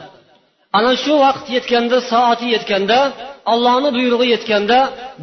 Ana 0.77 0.93
shu 1.03 1.13
vaqt 1.25 1.45
yetganda 1.55 1.97
soati 2.11 2.45
yetganda 2.55 2.99
ollohni 3.53 3.89
buyrug'i 3.97 4.27
yetganda 4.35 4.77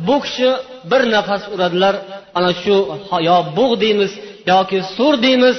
bu 0.06 0.16
kishi 0.25 0.49
bir 0.90 1.02
nafas 1.14 1.42
uradilar. 1.54 1.94
Ana 2.38 2.52
shu 2.62 2.76
yo 3.28 3.37
bug' 3.56 3.75
deymiz 3.85 4.12
yoki 4.52 4.78
sur 4.97 5.14
deymiz 5.26 5.56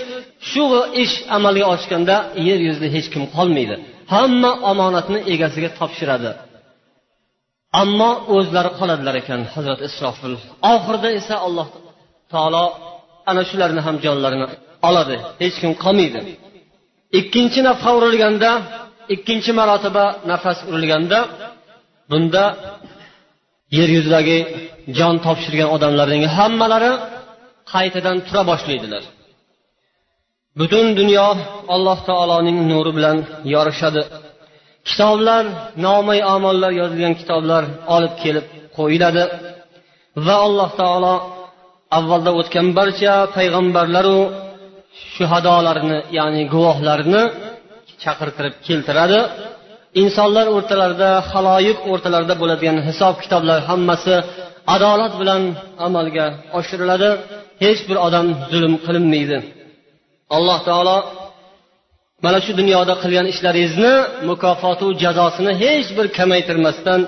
shu 0.52 0.64
ish 1.04 1.16
amalga 1.38 1.66
oshganda 1.74 2.16
yer 2.48 2.60
yuzida 2.68 2.88
hech 2.96 3.08
kim 3.14 3.24
qolmaydi. 3.36 3.76
Hamma 4.14 4.52
omonatni 4.72 5.20
egasiga 5.34 5.70
topshiradi. 5.80 6.32
Ammo 7.82 8.12
o'zlari 8.36 8.72
qoladilar 8.80 9.16
ekan 9.22 9.42
hazrat 9.54 9.80
isrofil. 9.88 10.34
Oxirida 10.74 11.10
esa 11.20 11.36
alloh 11.48 11.68
taolo 12.34 12.66
ana 13.30 13.42
shularni 13.50 13.82
ham 13.88 13.96
jonlarini 14.06 14.48
oladi 14.90 15.16
hech 15.42 15.56
kim 15.62 15.72
qolmaydi. 15.84 16.20
Ikkinchi 17.20 17.60
nafqa 17.68 17.90
urilganda 17.98 18.52
ikkinchi 19.16 19.52
marotaba 19.60 20.06
nafas 20.32 20.60
urilganda 20.70 21.20
bunda 22.10 22.44
yer 23.78 23.90
yuzidagi 23.96 24.38
jon 24.98 25.16
topshirgan 25.26 25.70
odamlarning 25.76 26.24
hammalari 26.38 26.92
qaytadan 27.74 28.18
tura 28.28 28.42
boshlaydilar. 28.52 29.04
Butun 30.60 30.86
dunyo 31.00 31.28
alloh 31.76 31.98
taoloning 32.10 32.58
nuri 32.72 32.92
bilan 32.98 33.18
yorishadi. 33.54 34.02
Kitoblar 34.90 35.44
nomay 35.86 36.20
amollar 36.36 36.72
yozilgan 36.82 37.14
kitoblar 37.22 37.64
olib 37.96 38.14
kelib 38.24 38.46
qo'yiladi. 38.78 39.24
Va 40.26 40.36
alloh 40.46 40.70
taolo 40.82 41.16
avvalda 41.98 42.32
o'tgan 42.40 42.68
barcha 42.80 43.14
payg'ambarlaru 43.36 44.20
shuhadolarni 45.16 45.98
ya'ni 46.18 46.42
guvohlarni 46.54 47.24
chaqirtirib 48.04 48.56
keltiradi. 48.68 49.20
Insonlar 50.02 50.46
o'rtalarida 50.56 51.12
haloyiq 51.32 51.80
o'rtalarida 51.92 52.36
bo'ladigan 52.42 52.78
hisob 52.88 53.16
kitoblar 53.24 53.60
hammasi 53.70 54.16
adolat 54.76 55.14
bilan 55.22 55.42
amalga 55.88 56.26
oshiriladi. 56.60 57.10
Hech 57.64 57.82
bir 57.90 57.98
odam 58.08 58.28
zulm 58.52 58.74
qilinmaydi. 58.86 59.38
Alloh 60.36 60.60
taolo 60.70 60.98
mana 62.26 62.40
shu 62.46 62.52
dunyoda 62.60 62.94
qilgan 63.04 63.28
ishlaringizni 63.34 63.94
mukofotu 64.30 64.88
jazosini 65.04 65.52
hech 65.64 65.88
bir 65.98 66.08
kamaytirmasdan 66.18 67.02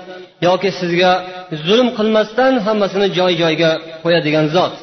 yoki 0.46 0.70
sizga 0.80 1.12
zulm 1.66 1.88
qilmasdan 1.98 2.52
hammasini 2.66 3.08
joy 3.18 3.32
joyiga 3.40 3.70
qo'yadigan 4.04 4.46
zot. 4.56 4.74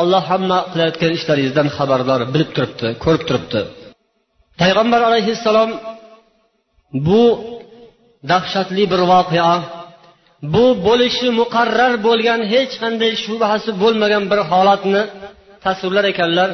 Alloh 0.00 0.22
hamma 0.32 0.58
qilayotgan 0.72 1.12
ishlaringizdan 1.18 1.68
xabardor 1.76 2.20
bilib 2.34 2.50
turibdi 2.56 2.86
ko'rib 3.04 3.22
turibdi. 3.28 3.60
Payg'ambar 4.60 5.00
alayhissalom 5.10 5.70
bu 7.06 7.22
dahshatli 8.30 8.84
bir 8.92 9.00
voqea 9.12 9.54
bu 10.54 10.64
bo'lishi 10.86 11.28
muqarrar 11.40 11.92
bo'lgan 12.06 12.40
hech 12.52 12.72
qanday 12.82 13.12
shubhasi 13.24 13.70
bo'lmagan 13.82 14.24
bir 14.30 14.40
holatni 14.50 15.02
tasvirlar 15.64 16.04
ekanlar. 16.12 16.50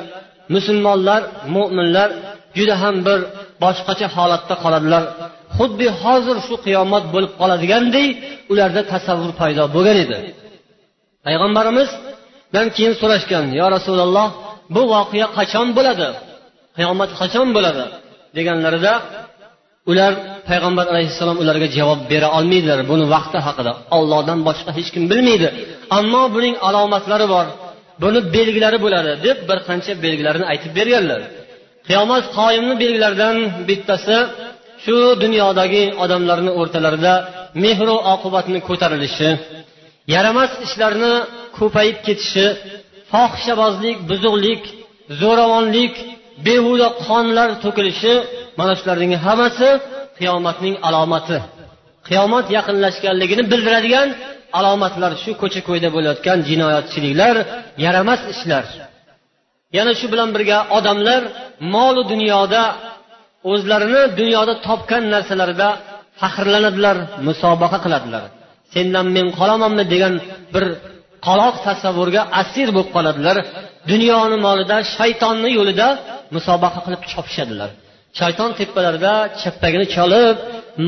Musulmonlar 0.55 1.23
mo'minlar 1.57 2.11
juda 2.57 2.75
ham 2.83 2.97
bir 3.07 3.19
boshqacha 3.63 4.07
holatda 4.17 4.55
qoladilar. 4.65 5.03
Xuddi 5.57 5.87
hozir 6.03 6.37
shu 6.47 6.55
qiyomat 6.67 7.05
bo'lib 7.15 7.33
qoladigandek 7.41 8.11
ularda 8.53 8.83
tasavvur 8.93 9.33
paydo 9.41 9.65
bo'lgan 9.75 9.97
edi. 10.05 10.17
Payg'ambarimizdan 11.27 12.67
keyin 12.77 12.95
so'rashgan 13.01 13.45
yo 13.61 13.67
rasululloh 13.77 14.29
bu 14.75 14.83
voqea 14.95 15.27
qachon 15.39 15.69
bo'ladi? 15.79 16.09
Qiyomat 16.77 17.11
qachon 17.21 17.49
bo'ladi? 17.57 17.85
deganlarida 18.37 18.93
ular 19.91 20.13
payg'ambar 20.49 20.87
alayhissalom 20.93 21.37
ularga 21.43 21.69
javob 21.79 22.01
bera 22.13 22.29
olmaydilar. 22.39 22.79
Buni 22.91 23.05
vaqti 23.15 23.39
haqida 23.47 23.73
ollohdan 23.97 24.39
boshqa 24.49 24.71
hech 24.79 24.91
kim 24.95 25.05
bilmaydi. 25.13 25.49
Ammo 25.99 26.23
buning 26.35 26.55
alomatlari 26.69 27.27
bor. 27.35 27.47
Buni 28.03 28.21
belgilari 28.35 28.79
bo'ladi 28.85 29.11
deb 29.27 29.39
bir 29.49 29.59
qancha 29.69 29.93
belgilarni 30.05 30.45
aytib 30.53 30.73
berganlar. 30.79 31.21
Qiyomat 31.89 32.25
qoyimni 32.39 32.75
belgilaridan 32.83 33.37
bittasi 33.69 34.17
shu 34.85 34.97
dunyodagi 35.23 35.83
odamlarni 36.05 36.53
o'rtalarida 36.61 37.15
mehru 37.65 37.97
oqibatni 38.15 38.59
ko'tarilishi 38.69 39.31
yaramas 40.15 40.53
ishlarni 40.67 41.15
ko'payib 41.59 41.99
ketishi 42.07 42.47
fohishabozlik 43.13 43.97
buzuqlik 44.11 44.63
zo'ravonlik 45.21 45.95
behuda 46.47 46.89
qonlar 47.07 47.49
to'kilishi 47.65 48.15
mana 48.59 48.73
shularning 48.79 49.13
hammasi 49.27 49.69
qiyomatning 50.19 50.75
alomati. 50.89 51.39
Qiyomat 52.09 52.47
yaqinlashganligini 52.57 53.45
bildiradigan 53.53 54.09
alomatlar 54.59 55.13
shu 55.23 55.31
ko'cha 55.43 55.61
ko'yda 55.69 55.89
bo'layotgan 55.97 56.39
jinoyatchiliklar 56.49 57.35
yaramas 57.85 58.21
ishlar. 58.35 58.65
Yana 59.77 59.93
shu 60.01 60.07
bilan 60.13 60.29
birga 60.37 60.59
odamlar 60.79 61.23
molu 61.75 62.03
dunyoda 62.13 62.63
o'zlarini 63.53 64.03
dunyoda 64.21 64.55
topgan 64.67 65.05
narsalarida 65.15 65.69
faxrlanadilar 66.21 66.97
musobaqa 67.29 67.79
qiladilar. 67.85 68.25
Sendan 68.75 69.07
men 69.17 69.27
qolamanmi 69.39 69.85
degan 69.93 70.15
bir 70.55 70.65
qaloq 71.27 71.55
tasavvurga 71.67 72.23
asir 72.43 72.69
bo'lib 72.77 72.91
qoladilar. 72.97 73.37
Dunyoni 73.91 74.37
molida 74.47 74.77
shaytonni 74.97 75.51
yo'lida 75.59 75.89
musobaqa 76.37 76.81
qilib 76.87 77.03
chopishadilar. 77.13 77.71
Shayton 78.21 78.51
tepalarida 78.59 79.13
chappagini 79.41 79.87
cholib 79.95 80.37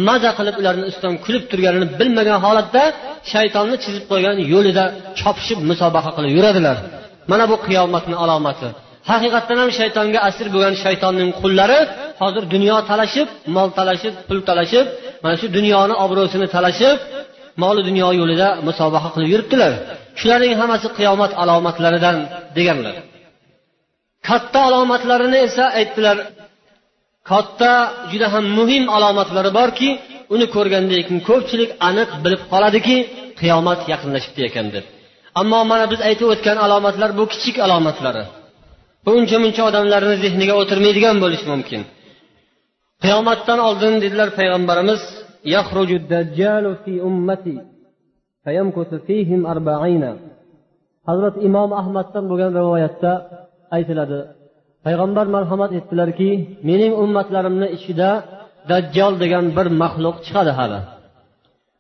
maza 0.09 0.31
qilib 0.39 0.55
ularni 0.61 0.85
ustidan 0.91 1.15
kulib 1.25 1.45
turganini 1.51 1.87
bilmagan 2.01 2.39
holatda 2.47 2.83
shaytonni 3.33 3.77
chizib 3.85 4.05
qo'ygan 4.11 4.37
yo'lida 4.53 4.85
chopishib 5.21 5.59
musobaqa 5.71 6.11
qilib 6.17 6.33
yuradilar. 6.39 6.77
Mana 7.31 7.45
bu 7.51 7.57
qiyomatni 7.67 8.17
alomati. 8.25 8.69
Haqiqatdan 9.11 9.59
ham 9.63 9.71
shaytonga 9.79 10.19
asir 10.29 10.47
bo'lgan 10.55 10.75
shaytonning 10.85 11.31
qullari 11.41 11.81
hozir 12.23 12.45
dunyo 12.55 12.77
talashib 12.91 13.29
mol 13.57 13.69
talashib 13.79 14.15
pul 14.29 14.41
talashib 14.49 14.87
mana 15.23 15.35
shu 15.41 15.47
dunyoni 15.59 15.95
obro'sini 16.05 16.47
talashib 16.57 16.99
moli 17.63 17.81
dunyo 17.89 18.09
yo'lida 18.21 18.49
musobaqa 18.69 19.09
qilib 19.15 19.29
yuribdilar. 19.35 19.73
Shularning 20.21 20.55
hammasi 20.61 20.87
qiyomat 20.99 21.33
alomatlaridan 21.43 22.17
deganlar. 22.57 22.95
Katta 24.29 24.59
alomatlarini 24.69 25.39
esa 25.49 25.65
aytdilar 25.81 26.17
katta 27.31 27.73
juda 28.11 28.27
ham 28.35 28.45
muhim 28.59 28.85
alomatlari 28.97 29.51
borki 29.59 29.89
uni 30.35 30.47
ko'rgandan 30.55 31.01
keyin 31.07 31.21
ko'pchilik 31.29 31.71
aniq 31.89 32.11
bilib 32.25 32.43
qoladiki 32.53 32.97
qiyomat 33.41 33.81
yaqinlashibdi 33.93 34.43
ekan 34.49 34.67
deb. 34.75 34.85
Ammo 35.41 35.61
mana 35.71 35.85
biz 35.93 36.01
aytib 36.09 36.29
o'tgan 36.35 36.59
alomatlar 36.65 37.11
bu 37.19 37.25
kichik 37.33 37.57
alomatlari. 37.67 38.25
Bu 39.05 39.11
uncha 39.19 39.37
muncha 39.45 39.63
odamlarni 39.71 40.17
zehniga 40.25 40.55
o'tirmaydigan 40.61 41.17
bo'lishi 41.23 41.47
mumkin. 41.53 41.81
Qiyomatdan 43.03 43.59
oldin 43.69 43.95
dedilar 44.05 44.29
payg'ambarimiz 44.39 45.01
hazrat 51.09 51.35
imom 51.49 51.71
ahmaddan 51.81 52.25
bo'lgan 52.31 52.51
rivoyatda 52.61 53.13
aytiladi 53.77 54.21
payg'ambar 54.87 55.27
marhamat 55.37 55.73
etdilarki 55.79 56.31
mening 56.69 56.93
ummatlarimni 57.05 57.69
ichida 57.77 58.11
dajjol 58.71 59.15
degan 59.23 59.45
bir 59.57 59.67
maxluq 59.83 60.17
chiqadi 60.27 60.53
hali. 60.59 60.81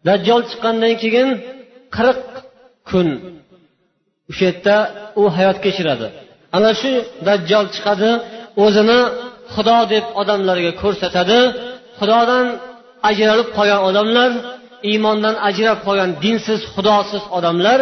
Dajjol 0.08 0.42
chiqqandan 0.50 0.94
keyin 1.02 1.28
qirq 1.96 2.22
kun 2.90 3.08
o'sha 4.30 4.44
yerda 4.48 4.76
u 5.20 5.22
hayot 5.36 5.58
kechiradi. 5.64 6.06
Ana 6.56 6.70
shu 6.80 6.90
dajjol 7.26 7.66
chiqadi 7.74 8.10
o'zini 8.64 9.00
xudo 9.54 9.78
deb 9.92 10.04
odamlarga 10.20 10.72
ko'rsatadi. 10.82 11.38
Xudodan 11.98 12.46
ajralib 13.10 13.48
qolgan 13.56 13.80
odamlar 13.88 14.30
iymondan 14.90 15.34
ajrab 15.48 15.78
qolgan 15.86 16.10
dinsiz 16.24 16.60
xudosiz 16.74 17.24
odamlar 17.38 17.78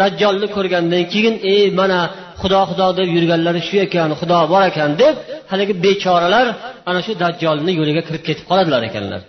dajjolni 0.00 0.48
ko'rgandan 0.56 1.04
keyin 1.12 1.34
ey 1.52 1.64
mana 1.80 2.00
xudo 2.40 2.60
xudo 2.70 2.86
deb 2.98 3.08
yurganlari 3.16 3.60
shu 3.68 3.76
ekan 3.86 4.10
xudo 4.20 4.38
bor 4.52 4.62
ekan 4.70 4.90
deb 5.02 5.14
haligi 5.50 5.74
bechoralar 5.84 6.46
ana 6.88 7.00
shu 7.06 7.12
dajjolni 7.22 7.72
yo'liga 7.80 8.02
kirib 8.08 8.22
ketib 8.28 8.44
qoladilar 8.50 8.82
ekanlar. 8.90 9.20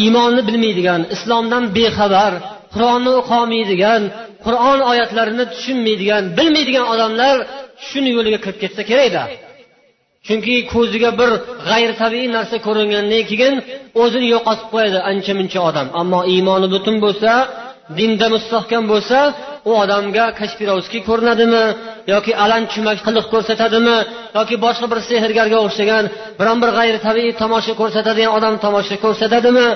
Iymonni 0.00 0.42
bilmaydigan 0.48 1.00
islomdan 1.14 1.64
bexabar 1.76 2.32
qur'onni 2.74 3.10
o'qolmaydigan 3.20 4.02
qur'on 4.44 4.78
oyatlarini 4.90 5.44
tushunmaydigan 5.54 6.22
bilmaydigan 6.38 6.86
odamlar 6.94 7.36
shuni 7.88 8.10
yo'liga 8.16 8.38
kirib 8.44 8.58
ketsa 8.62 8.82
kerakda 8.90 9.22
chunki 10.26 10.54
ko'ziga 10.72 11.10
bir 11.20 11.30
g'ayritabiiy 11.68 12.28
narsa 12.36 12.56
ko'ringandan 12.66 13.22
keyin 13.30 13.54
o'zini 14.02 14.28
yo'qotib 14.34 14.68
qo'yadi 14.74 14.98
ancha 15.10 15.32
muncha 15.40 15.60
odam. 15.68 15.86
Ammo 16.00 16.20
iymoni 16.34 16.68
butun 16.74 16.96
bo'lsa 17.04 17.30
dinda 17.98 18.26
mustahkam 18.34 18.84
bo'lsa 18.92 19.18
u 19.68 19.70
odamga 19.82 20.24
kashpirovskiy 20.40 21.02
ko'rinadimi 21.08 21.64
yoki 22.12 22.32
alan 22.44 22.62
chumak 22.72 22.98
qiliq 23.06 23.26
ko'rsatadimi 23.34 23.96
yoki 24.38 24.56
boshqa 24.64 24.86
bir 24.92 25.00
sehrgarga 25.10 25.58
o'xshagan 25.66 26.04
biron 26.38 26.58
bir 26.62 26.70
g'ayritabiiy 26.78 27.30
tomosha 27.42 27.72
ko'rsatadigan 27.80 28.32
odam 28.38 28.54
tomosha 28.64 28.96
ko'rsatadimi 29.04 29.66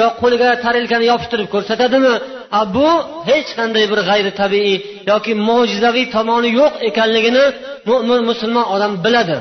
yo 0.00 0.06
qo'liga 0.20 0.48
tarelkani 0.64 1.04
yopishtirib 1.12 1.48
ko'rsatadimi? 1.54 2.14
A 2.58 2.60
bu 2.74 2.88
hech 3.30 3.50
qanday 3.58 3.84
bir 3.92 4.00
g'ayritabiiy 4.10 4.74
yoki 5.12 5.32
mo'jizaviy 5.48 6.06
tomoni 6.16 6.50
yo'q 6.60 6.72
ekanligini 6.88 7.44
mo'min 7.88 8.20
musulmon 8.30 8.66
odam 8.74 8.92
biladi. 9.04 9.38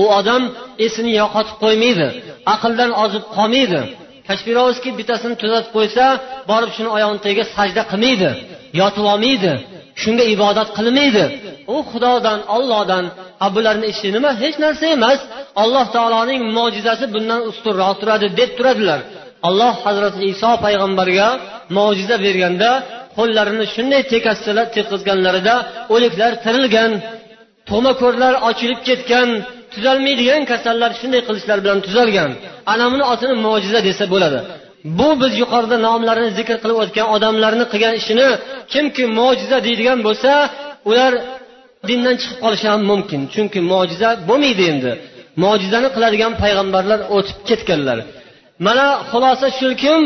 U 0.00 0.02
odam 0.18 0.42
esini 0.86 1.12
yo'qotib 1.20 1.56
qo'ymaydi 1.64 2.06
aqldan 2.54 2.90
ozib 3.04 3.24
qolmaydi. 3.36 3.80
Kashpirovskiy 4.28 4.92
bittasini 4.98 5.34
tuzatib 5.42 5.70
qo'ysa 5.76 6.04
borib 6.50 6.70
shuni 6.76 6.90
oyog'ini 6.96 7.20
tagiga 7.24 7.44
sajda 7.56 7.82
qilmaydi. 7.92 8.30
Yotib 8.80 9.04
olmaydi 9.12 9.52
shunga 10.02 10.24
ibodat 10.34 10.68
qilmaydi. 10.78 11.24
U 11.74 11.76
xudodan 11.90 12.40
ollohdan 12.56 13.04
a 13.44 13.46
bularni 13.54 13.86
ishi 13.92 14.08
nima? 14.16 14.30
Hech 14.42 14.56
narsa 14.64 14.86
emas. 14.96 15.20
Alloh 15.62 15.86
taoloning 15.96 16.42
mo'jizasi 16.56 17.04
bundan 17.14 17.40
ustunroq 17.50 17.94
turadi 18.00 18.26
deb 18.40 18.50
turadilar. 18.58 19.00
Alloh 19.48 19.74
hazrati 19.84 20.20
iso 20.32 20.50
payg'ambarga 20.64 21.28
mo'jiza 21.76 22.16
berganda 22.26 22.70
qo'llarini 23.16 23.66
shunday 23.74 24.02
tekkizganlarida 24.12 25.54
o'liklar 25.94 26.32
tirilgan 26.44 26.92
to'mako'rlar 27.70 28.34
ochilib 28.48 28.80
ketgan 28.88 29.28
tuzalmaydigan 29.72 30.42
kasallar 30.50 30.90
shunday 31.00 31.22
qilishlar 31.28 31.58
bilan 31.64 31.78
tuzalgan. 31.86 32.30
Ana 32.72 32.86
buni 32.92 33.04
otini 33.12 33.34
mo'jiza 33.46 33.80
desa 33.88 34.04
bo'ladi. 34.14 34.40
Bu 34.98 35.08
biz 35.22 35.32
yuqorida 35.42 35.76
nomlarini 35.86 36.30
zikr 36.38 36.56
qilib 36.62 36.78
o'tgan 36.82 37.06
odamlarni 37.16 37.64
qilgan 37.72 37.94
ishini 38.00 38.28
kimki 38.72 39.04
mo'jiza 39.18 39.58
deydigan 39.66 39.98
bo'lsa 40.06 40.32
ular 40.90 41.12
dindan 41.88 42.14
chiqib 42.20 42.38
qolishi 42.44 42.66
ham 42.72 42.82
mumkin. 42.90 43.20
Chunki 43.34 43.60
mo'jiza 43.72 44.10
bo'lmaydi 44.28 44.64
endi. 44.72 44.92
Mo'jizani 45.42 45.88
qiladigan 45.94 46.32
payg'ambarlar 46.42 47.00
o'tib 47.16 47.38
ketganlar. 47.48 47.98
Mana 48.66 48.86
xulosa 49.10 49.46
shukim 49.60 50.00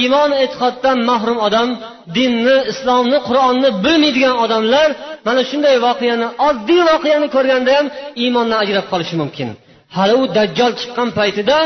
iymon 0.00 0.30
e'tiqoddan 0.42 0.98
mahrum 1.10 1.38
odam 1.46 1.68
dinni 2.16 2.56
islomni 2.72 3.18
qur'onni 3.28 3.68
bilmaydigan 3.84 4.36
odamlar 4.44 4.88
mana 5.26 5.42
shunday 5.50 5.76
voqeani 5.86 6.26
oddiy 6.48 6.82
voqeani 6.90 7.26
ko'rganda 7.34 7.70
ham 7.78 7.86
iymondan 8.22 8.58
ajrab 8.64 8.86
qolishi 8.92 9.16
mumkin. 9.22 9.48
Hali 9.96 10.14
u 10.22 10.24
dajjol 10.38 10.72
chiqqan 10.80 11.08
paytida 11.18 11.58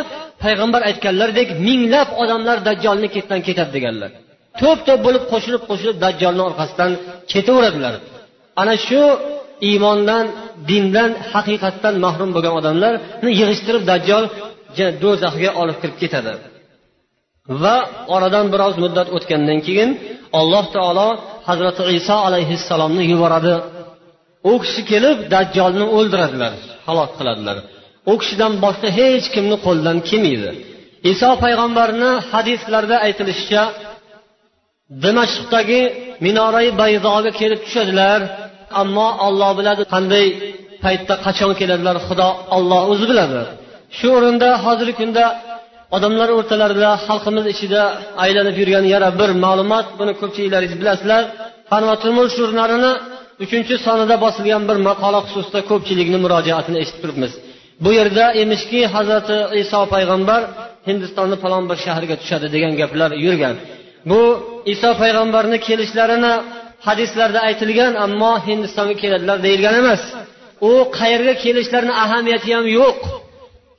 payg'ambar 0.42 0.80
aytganlaridek 0.90 1.48
minglab 1.66 2.08
odamlar 2.22 2.56
dajjolni 2.68 3.08
ketidan 3.14 3.40
ketadi 3.46 3.72
deganlar. 3.76 4.10
To'p 4.60 4.78
to'p 4.86 5.00
bo'lib 5.06 5.24
qo'shilib 5.32 5.62
qo'shilib 5.68 5.96
dajjolni 6.04 6.42
orqasidan 6.48 6.90
ketaveradilar. 7.32 7.94
Ana 8.60 8.74
shu 8.86 9.02
iymondan 9.68 10.24
dindan 10.70 11.10
haqiqatdan 11.32 11.94
mahrum 12.04 12.30
bo'lgan 12.34 12.54
odamlarni 12.60 13.30
yig'ishtirib 13.40 13.82
dajjol 13.92 14.24
do'zaxga 15.02 15.50
olib 15.62 15.76
kirib 15.82 15.96
ketadi. 16.02 16.32
Va 17.62 17.76
oradan 18.14 18.46
biroz 18.52 18.74
muddat 18.82 19.08
o'tgandan 19.16 19.58
keyin 19.66 19.90
alloh 20.40 20.64
taolo 20.76 21.08
hazrati 21.48 21.82
iso 21.98 22.16
alayhissalomni 22.28 23.04
yuboradi. 23.12 23.54
U 24.50 24.52
kishi 24.62 24.82
kelib 24.92 25.18
dajjolni 25.34 25.86
o'ldiradilar 25.96 26.52
halok 26.86 27.10
qiladilar. 27.18 27.56
U 28.10 28.14
kishidan 28.20 28.52
boshqa 28.64 28.88
hech 28.98 29.26
kimni 29.34 29.56
qo'lidan 29.66 29.98
kelmaydi. 30.08 30.50
Iso 31.12 31.30
payg'ambarni 31.44 32.10
hadislarda 32.32 32.96
aytilishicha 33.06 33.62
dimashqdagi 35.04 35.80
minorai 36.26 36.68
bayzoga 36.80 37.30
kelib 37.40 37.60
tushadilar 37.66 38.20
ammo 38.82 39.08
olloh 39.26 39.50
biladi 39.58 39.82
qanday 39.94 40.26
paytda 40.84 41.14
qachon 41.26 41.52
keladilar 41.60 41.96
xudo 42.06 42.28
olloh 42.56 42.80
o'zi 42.92 43.04
biladi. 43.10 43.40
Shu 43.98 44.06
o'rinda 44.16 44.48
hozirgi 44.64 44.94
kunda 45.00 45.24
odamlar 45.96 46.28
o'rtalarida 46.38 46.90
xalqimiz 47.06 47.44
ichida 47.54 47.82
aylanib 48.24 48.56
yurgan 48.60 48.84
yana 48.94 49.08
bir 49.20 49.30
ma'lumot 49.44 49.86
buni 49.98 50.12
ko'pchiliklaringiz 50.20 50.76
bilasizlar. 50.82 51.22
Fan 51.70 51.82
va 51.88 51.94
turmush 52.02 52.32
jurnalini 52.40 52.92
uchinchi 53.44 53.74
sonida 53.86 54.16
bosilgan 54.24 54.62
bir 54.68 54.76
maqola 54.88 55.20
xususida 55.26 55.60
ko'pchilikni 55.70 56.18
murojaatini 56.24 56.78
eshitib 56.82 57.00
turibmiz. 57.04 57.32
Bu 57.84 57.90
yerda 57.98 58.24
emishki 58.42 58.80
hazrati 58.94 59.36
iso 59.62 59.80
payg'ambar 59.94 60.42
hindistonni 60.88 61.36
falon 61.42 61.64
bir 61.70 61.78
shaharga 61.84 62.16
tushadi 62.20 62.46
degan 62.54 62.72
gaplar 62.80 63.10
yurgan. 63.24 63.56
Bu 64.10 64.20
iso 64.74 64.90
payg'ambarni 65.02 65.58
kelishlarini 65.66 66.34
hadislarda 66.86 67.40
aytilgan 67.48 67.92
ammo 68.04 68.32
hindistonga 68.48 68.94
keladilar 69.02 69.38
deyilgan 69.46 69.74
emas. 69.82 70.02
U 70.68 70.72
qayerga 70.98 71.34
kelishlarini 71.44 71.94
ahamiyati 72.04 72.48
ham 72.56 72.66
yo'q. 72.78 72.98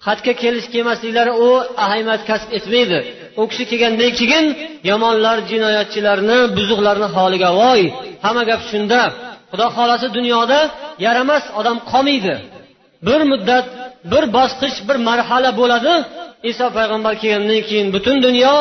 Xatga 0.06 0.34
kelish 0.44 0.68
kelmasliklari 0.74 1.34
u 1.46 1.50
ahamiyat 1.86 2.22
kasb 2.30 2.50
etmaydi. 2.58 3.00
U 3.40 3.44
kishi 3.50 3.64
kelgandan 3.72 4.12
keyin 4.20 4.46
yomonlar 4.90 5.38
jinoyatchilarni 5.52 6.38
buzuqlarni 6.58 7.08
holiga 7.16 7.50
voy 7.62 7.82
hamma 8.26 8.44
gap 8.50 8.62
shunda. 8.70 9.02
Xudo 9.52 9.68
xohlasa 9.76 10.08
dunyoda 10.18 10.60
yaramas 11.06 11.44
odam 11.60 11.78
qolmaydi. 11.92 12.36
Bir 13.08 13.22
muddat 13.32 13.66
bir 14.12 14.24
bosqich 14.38 14.78
bir 14.88 14.98
marhala 15.08 15.52
bo'ladi. 15.62 15.94
Iso 16.52 16.66
payg'ambar 16.78 17.14
kelgandan 17.22 17.62
keyin 17.70 17.88
butun 17.96 18.18
dunyo 18.26 18.54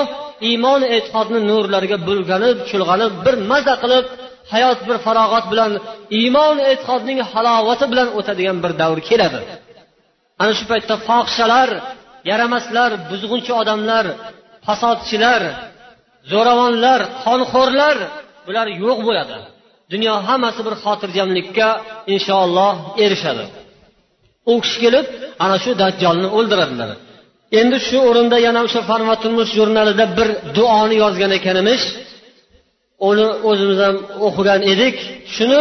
iymon 0.48 0.80
e'tiqodni 0.96 1.40
nurlariga 1.50 1.98
bulg'anib 2.08 2.56
chulg'anib 2.70 3.12
bir 3.24 3.34
maza 3.50 3.74
qilib 3.82 4.06
hayot 4.52 4.78
bir 4.88 4.96
farog'at 5.06 5.44
bilan 5.52 5.72
iymon 6.20 6.56
e'tiqodning 6.70 7.18
halovati 7.32 7.86
bilan 7.92 8.08
o'tadigan 8.18 8.58
bir 8.64 8.72
davr 8.80 8.98
keladi. 9.08 9.40
Ana 10.42 10.52
shu 10.58 10.64
paytda 10.70 10.94
fohishalar 11.08 11.68
yaramaslar 12.30 12.90
buzg'unchi 13.10 13.52
odamlar 13.60 14.06
fasodchilar 14.66 15.42
zo'ravonlar 16.32 17.00
qonxo'rlar 17.24 17.96
bular 18.46 18.66
yo'q 18.82 18.98
bo'ladi. 19.08 19.36
Dunyo 19.92 20.14
hammasi 20.28 20.60
bir 20.66 20.74
xotirjamlikka 20.84 21.68
inshaalloh 22.14 22.74
erishadi. 23.04 23.44
U 24.52 24.54
kishi 24.64 24.78
kelib 24.84 25.06
ana 25.44 25.56
shu 25.62 25.70
dajjolni 25.82 26.28
o'ldiradilar. 26.38 26.90
Endi 27.60 27.78
shu 27.88 27.98
o'rinda 28.08 28.36
yana 28.46 28.60
o'sha 28.66 28.80
farma 28.90 29.14
turmush 29.22 29.50
jurnalida 29.58 30.04
bir 30.18 30.28
duoni 30.56 30.96
yozgan 31.02 31.32
ekanmiz 31.38 31.82
uni 33.08 33.26
o'zimiz 33.50 33.78
ham 33.84 33.96
o'qigan 34.26 34.60
edik. 34.72 34.96
Shuni 35.36 35.60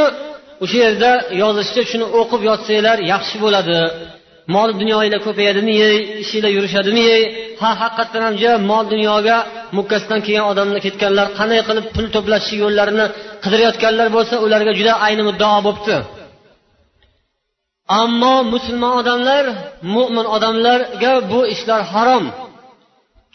o'sha 0.64 0.78
yerda 0.86 1.12
yozishicha 1.42 1.84
shuni 1.92 2.06
o'qib 2.20 2.42
yotsanglar 2.50 2.98
yaxshi 3.14 3.36
bo'ladi. 3.46 3.78
Mol 4.56 4.70
dunyoinglar 4.82 5.22
ko'payadimi 5.28 5.74
yey 5.84 5.96
ishinglar 6.24 6.52
yurishadimi 6.58 7.04
ha 7.62 7.70
haqiqatdan 7.82 8.22
ham 8.28 8.36
juda 8.42 8.56
mol 8.72 8.84
dunyoga 8.94 9.38
mukkasidan 9.78 10.20
kelgan 10.26 10.46
odamlar 10.52 10.80
ketganlar 10.88 11.28
qanday 11.40 11.62
qilib 11.68 11.86
pul 11.96 12.06
to'plash 12.16 12.48
yo'llarini 12.64 13.06
qidirayotganlar 13.44 14.08
bo'lsa 14.16 14.36
ularga 14.46 14.72
juda 14.80 14.94
ayni 15.06 15.24
muddao 15.30 15.58
bo'libdi. 15.68 15.98
Ammo 18.02 18.36
musulmon 18.54 18.94
odamlar 19.02 19.46
mo'min 19.96 20.26
odamlarga 20.36 21.14
bu 21.32 21.40
ishlar 21.54 21.82
harom. 21.94 22.26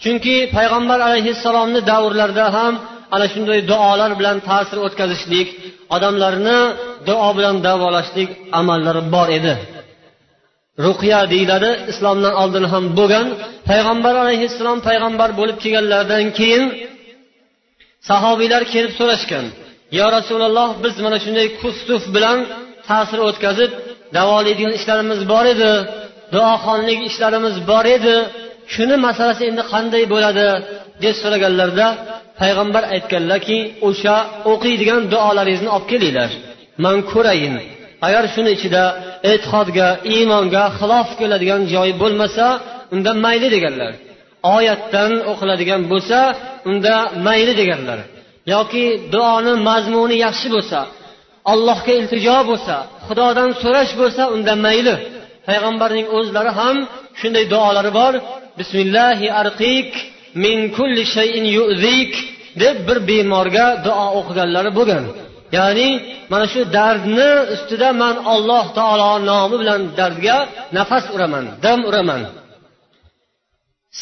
Chunki 0.02 0.36
payg'ambar 0.56 0.98
alayhissalomni 1.08 1.80
davrlarida 1.90 2.46
ham 2.56 2.74
ana 3.14 3.26
shunday 3.32 3.60
duolar 3.70 4.10
bilan 4.18 4.38
ta'sir 4.48 4.78
o'tkazishlik 4.86 5.48
odamlarni 5.96 6.58
duo 7.08 7.30
bilan 7.38 7.56
davolashlik 7.66 8.30
amallari 8.60 9.02
bor 9.14 9.28
edi. 9.38 9.54
Ruqya 10.84 11.20
deyiladi 11.32 11.70
islomdan 11.92 12.34
oldin 12.42 12.64
ham 12.72 12.84
bo'lgan. 12.98 13.26
Payg'ambar 13.70 14.14
alayhissalom 14.24 14.78
payg'ambar 14.88 15.30
bo'lib 15.38 15.56
kelganlaridan 15.64 16.24
keyin 16.38 16.64
sahobiylar 18.08 18.62
kelib 18.72 18.92
so'rashgan 18.98 19.44
yo 19.98 20.06
rasululloh 20.16 20.68
biz 20.84 20.94
mana 21.04 21.18
shunday 21.24 21.46
kustuf 21.62 22.02
bilan 22.14 22.38
ta'sir 22.88 23.18
o'tkazib 23.28 23.70
davolaydigan 24.16 24.72
ishlarimiz 24.78 25.20
bor 25.32 25.44
edi 25.54 25.72
duoxonlik 26.34 27.00
ishlarimiz 27.10 27.54
bor 27.70 27.86
edi. 27.96 28.16
Shuni 28.74 28.96
masalasi 29.06 29.42
endi 29.50 29.62
qanday 29.72 30.04
bo'ladi 30.12 30.46
deb 31.04 31.14
so'raganlarida 31.22 31.86
payg'ambar 32.40 32.84
aytganlarki 32.94 33.58
o'sha 33.88 34.16
o'qiydigan 34.52 35.00
duolaringizni 35.12 35.70
olib 35.76 35.86
kelinglar. 35.92 36.30
Man 36.84 36.96
ko'rayin 37.12 37.54
agar 38.06 38.24
shuni 38.34 38.50
ichida 38.56 38.82
e'tiqodga 39.30 39.88
iymonga 40.14 40.64
xilof 40.78 41.08
keladigan 41.20 41.62
joyi 41.72 41.94
bo'lmasa 42.02 42.46
unda 42.94 43.12
mayli 43.24 43.48
deganlar. 43.56 43.92
Oyatdan 44.56 45.12
o'qiladigan 45.30 45.82
bo'lsa 45.92 46.18
unda 46.70 46.94
mayli 47.26 47.54
deganlar. 47.60 47.98
Yoki 48.54 48.84
duoni 49.14 49.52
mazmuni 49.68 50.16
yaxshi 50.26 50.48
bo'lsa 50.54 50.78
allohga 51.52 51.92
iltijo 52.00 52.38
bo'lsa 52.50 52.76
xudodan 53.06 53.50
so'rash 53.62 53.92
bo'lsa 54.00 54.22
unda 54.34 54.54
mayli. 54.66 54.94
Payg'ambarning 55.48 56.06
o'zlari 56.18 56.52
ham 56.60 56.76
shunday 57.20 57.44
duolari 57.52 57.92
bor. 58.00 58.12
Bismillahi 58.58 59.26
arqiq 59.42 59.90
min 60.44 60.58
kulli 60.76 61.02
shayin 61.14 61.46
yu'zik 61.56 62.12
deb 62.62 62.76
bir 62.88 62.98
bemorga 63.08 63.66
duo 63.86 64.06
o'qiganlari 64.18 64.70
bo'lgan. 64.78 65.04
Ya'ni 65.56 65.88
mana 66.32 66.46
shu 66.52 66.60
dardni 66.76 67.30
ustida 67.54 67.88
man 68.02 68.16
alloh 68.34 68.64
taolo 68.78 69.10
nomi 69.30 69.56
bilan 69.62 69.80
dardga 69.98 70.36
nafas 70.76 71.04
uraman 71.14 71.44
dam 71.64 71.80
uraman. 71.88 72.22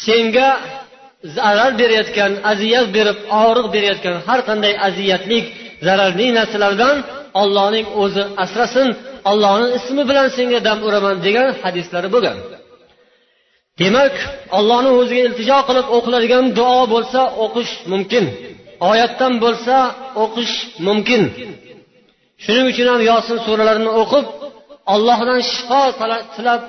Senga 0.05 0.49
zarar 1.35 1.71
berayotgan 1.81 2.31
aziyat 2.51 2.87
berib 2.95 3.17
og'riq 3.43 3.67
berayotgan 3.75 4.15
har 4.27 4.39
qanday 4.49 4.73
aziyatlik 4.87 5.45
zararli 5.85 6.27
narsalardan 6.37 6.95
ollohning 7.41 7.85
o'zi 8.03 8.23
asrasin 8.43 8.87
ollohni 9.31 9.67
ismi 9.77 10.03
bilan 10.09 10.27
senga 10.37 10.59
dam 10.67 10.79
uraman 10.87 11.15
degan 11.25 11.47
hadislari 11.61 12.09
bo'lgan. 12.15 12.37
Demak 13.81 14.15
ollohni 14.57 14.91
o'ziga 14.99 15.21
iltijo 15.27 15.57
qilib 15.67 15.87
o'qiladigan 15.97 16.45
duo 16.57 16.81
bo'lsa 16.93 17.21
o'qish 17.45 17.71
mumkin 17.91 18.25
oyatdan 18.89 19.33
bo'lsa 19.43 19.75
o'qish 20.23 20.53
mumkin. 20.87 21.21
Shuning 22.43 22.65
uchun 22.71 22.87
ham 22.91 23.01
yosin 23.11 23.37
suralarini 23.45 23.91
o'qib 24.01 24.25
allohdan 24.93 25.41
shifo 25.51 25.81
tilab 26.35 26.61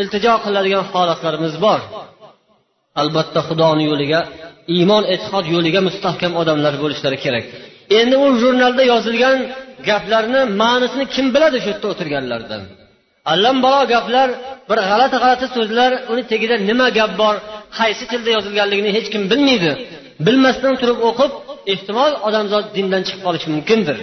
iltijo 0.00 0.34
qiladigan 0.44 0.84
holatlarimiz 0.92 1.54
bor. 1.64 1.80
Albatta 3.00 3.40
xudoni 3.48 3.84
yo'liga 3.90 4.20
iymon 4.76 5.04
e'tiqod 5.14 5.44
yo'liga 5.54 5.80
mustahkam 5.88 6.32
odamlar 6.40 6.74
bo'lishlari 6.82 7.18
kerak. 7.24 7.46
Endi 7.98 8.16
u 8.24 8.26
jurnalda 8.42 8.82
yozilgan 8.92 9.38
gaplarni 9.88 10.40
ma'nisini 10.60 11.04
kim 11.14 11.26
biladi 11.34 11.58
shu 11.62 11.68
yerda 11.72 11.86
o'tirganlardan 11.92 12.62
allambalo 13.32 13.80
gaplar 13.94 14.28
bir 14.68 14.78
g'alati 14.88 15.16
g'alati 15.22 15.46
so'zlar 15.56 15.90
uni 16.12 16.22
tagida 16.32 16.56
nima 16.68 16.86
gap 16.98 17.12
bor 17.22 17.34
qaysi 17.78 18.04
tilda 18.10 18.30
yozilganligini 18.36 18.90
hech 18.96 19.08
kim 19.14 19.22
bilmaydi. 19.32 19.70
Bilmasdan 20.26 20.74
turib 20.80 20.98
o'qib 21.08 21.32
ehtimol 21.72 22.12
odamzod 22.28 22.64
dindan 22.76 23.02
chiqib 23.06 23.22
qolishi 23.26 23.48
mumkindir. 23.54 23.98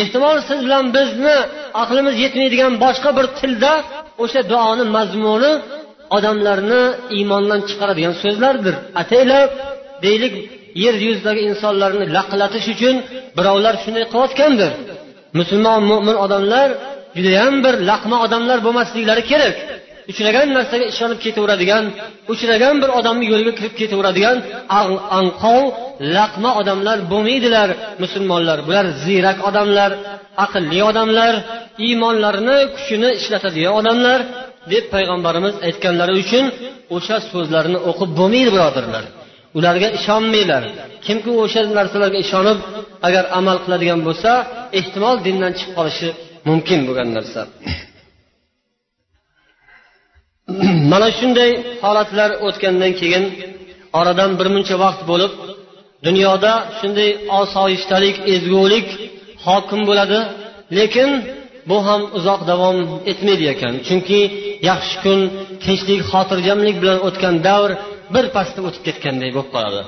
Ehtimol 0.00 0.36
siz 0.48 0.58
bilan 0.66 0.84
bizni 0.96 1.36
aqlimiz 1.82 2.14
yetmaydigan 2.24 2.72
boshqa 2.84 3.10
bir 3.18 3.26
tilda 3.38 3.72
o'sha 4.24 4.40
duoni 4.52 4.84
mazmuni 4.96 5.52
odamlarni 6.16 6.82
iymondan 7.16 7.60
chiqaradigan 7.68 8.14
so'zlardir. 8.22 8.74
Ataylab 9.02 9.50
deylik 10.04 10.34
yer 10.84 10.94
yuzidagi 11.06 11.42
insonlarni 11.50 12.04
laqlatish 12.16 12.66
uchun 12.74 12.96
birovlar 13.36 13.74
shunday 13.84 14.04
qilayotgandir. 14.12 14.72
Musulmon 15.38 15.80
mo'min 15.90 16.16
odamlar 16.24 16.68
judayam 17.16 17.54
bir 17.64 17.74
laqma 17.90 18.16
odamlar 18.26 18.58
bo'lmasliklari 18.66 19.22
kerak. 19.30 19.56
Uchragan 20.10 20.48
narsaga 20.56 20.86
ishonib 20.92 21.18
ketaveradigan 21.24 21.84
uchragan 22.32 22.76
bir 22.82 22.90
odamni 22.98 23.24
yo'liga 23.32 23.52
kirib 23.58 23.74
ketaveradigan 23.80 24.36
anqov 25.20 25.62
laqma 26.16 26.50
odamlar 26.60 26.98
bo'lmaydilar. 27.12 27.68
Musulmonlar 28.02 28.58
bular 28.66 28.86
ziyrak 29.04 29.38
odamlar 29.48 29.90
aqlli 30.44 30.80
odamlar 30.90 31.34
iymonlarini 31.86 32.58
kuchini 32.76 33.10
ishlatadigan 33.20 33.74
odamlar 33.80 34.20
deb 34.72 34.84
payg'ambarimiz 34.94 35.54
aytganlari 35.66 36.14
uchun 36.22 36.44
o'sha 36.96 37.16
so'zlarni 37.32 37.78
o'qib 37.90 38.10
bo'lmaydi 38.18 38.50
birodarlar 38.56 39.04
ularga 39.58 39.88
ishonmanglar. 39.98 40.62
Kimki 41.06 41.30
o'sha 41.42 41.60
narsalarga 41.78 42.18
ishonib 42.26 42.58
agar 43.06 43.24
amal 43.38 43.56
qiladigan 43.64 44.00
bo'lsa 44.08 44.30
ehtimol 44.78 45.16
dindan 45.26 45.52
chiqib 45.58 45.74
qolishi 45.78 46.08
mumkin 46.48 46.80
bo'lgan 46.88 47.08
narsa. 47.16 47.40
Mana 50.92 51.08
shunday 51.18 51.50
holatlar 51.84 52.30
o'tgandan 52.46 52.92
keyin 53.00 53.24
oradan 53.98 54.30
bir 54.38 54.48
muncha 54.54 54.76
vaqt 54.84 55.02
bo'lib 55.10 55.32
dunyoda 56.06 56.52
shunday 56.78 57.10
osoyishtalik 57.40 58.16
ezgulik 58.34 58.88
hokim 59.46 59.80
bo'ladi. 59.88 60.18
Lekin 60.78 61.10
bu 61.70 61.76
ham 61.86 62.02
uzoq 62.18 62.40
davom 62.50 62.78
etmaydi 63.12 63.44
ekan. 63.54 63.74
Chunki 63.88 64.20
yaxshi 64.70 64.96
kun 65.04 65.20
tinchlik 65.64 66.00
xotirjamlik 66.10 66.76
bilan 66.82 66.98
o'tgan 67.08 67.34
davr 67.48 67.70
bir 68.14 68.24
pasda 68.36 68.60
o'tib 68.68 68.82
ketganday 68.88 69.30
bo'lib 69.36 69.50
qoladi. 69.54 69.82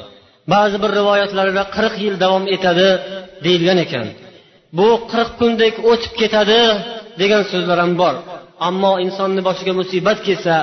Ba'zi 0.52 0.76
bir 0.82 0.90
rivoyatlarda 0.98 1.62
qirq 1.76 1.94
yil 2.04 2.14
davom 2.24 2.44
etadi 2.56 2.88
deyilgan 3.44 3.78
ekan. 3.86 4.06
Bu 4.78 4.88
qirq 5.12 5.30
kundek 5.40 5.74
o'tib 5.90 6.12
ketadi 6.20 6.60
degan 7.20 7.42
so'zlar 7.50 7.78
ham 7.84 7.92
bor. 8.02 8.14
Ammo 8.68 8.92
insonni 9.04 9.40
boshiga 9.48 9.72
musibat 9.80 10.18
kelsa 10.26 10.54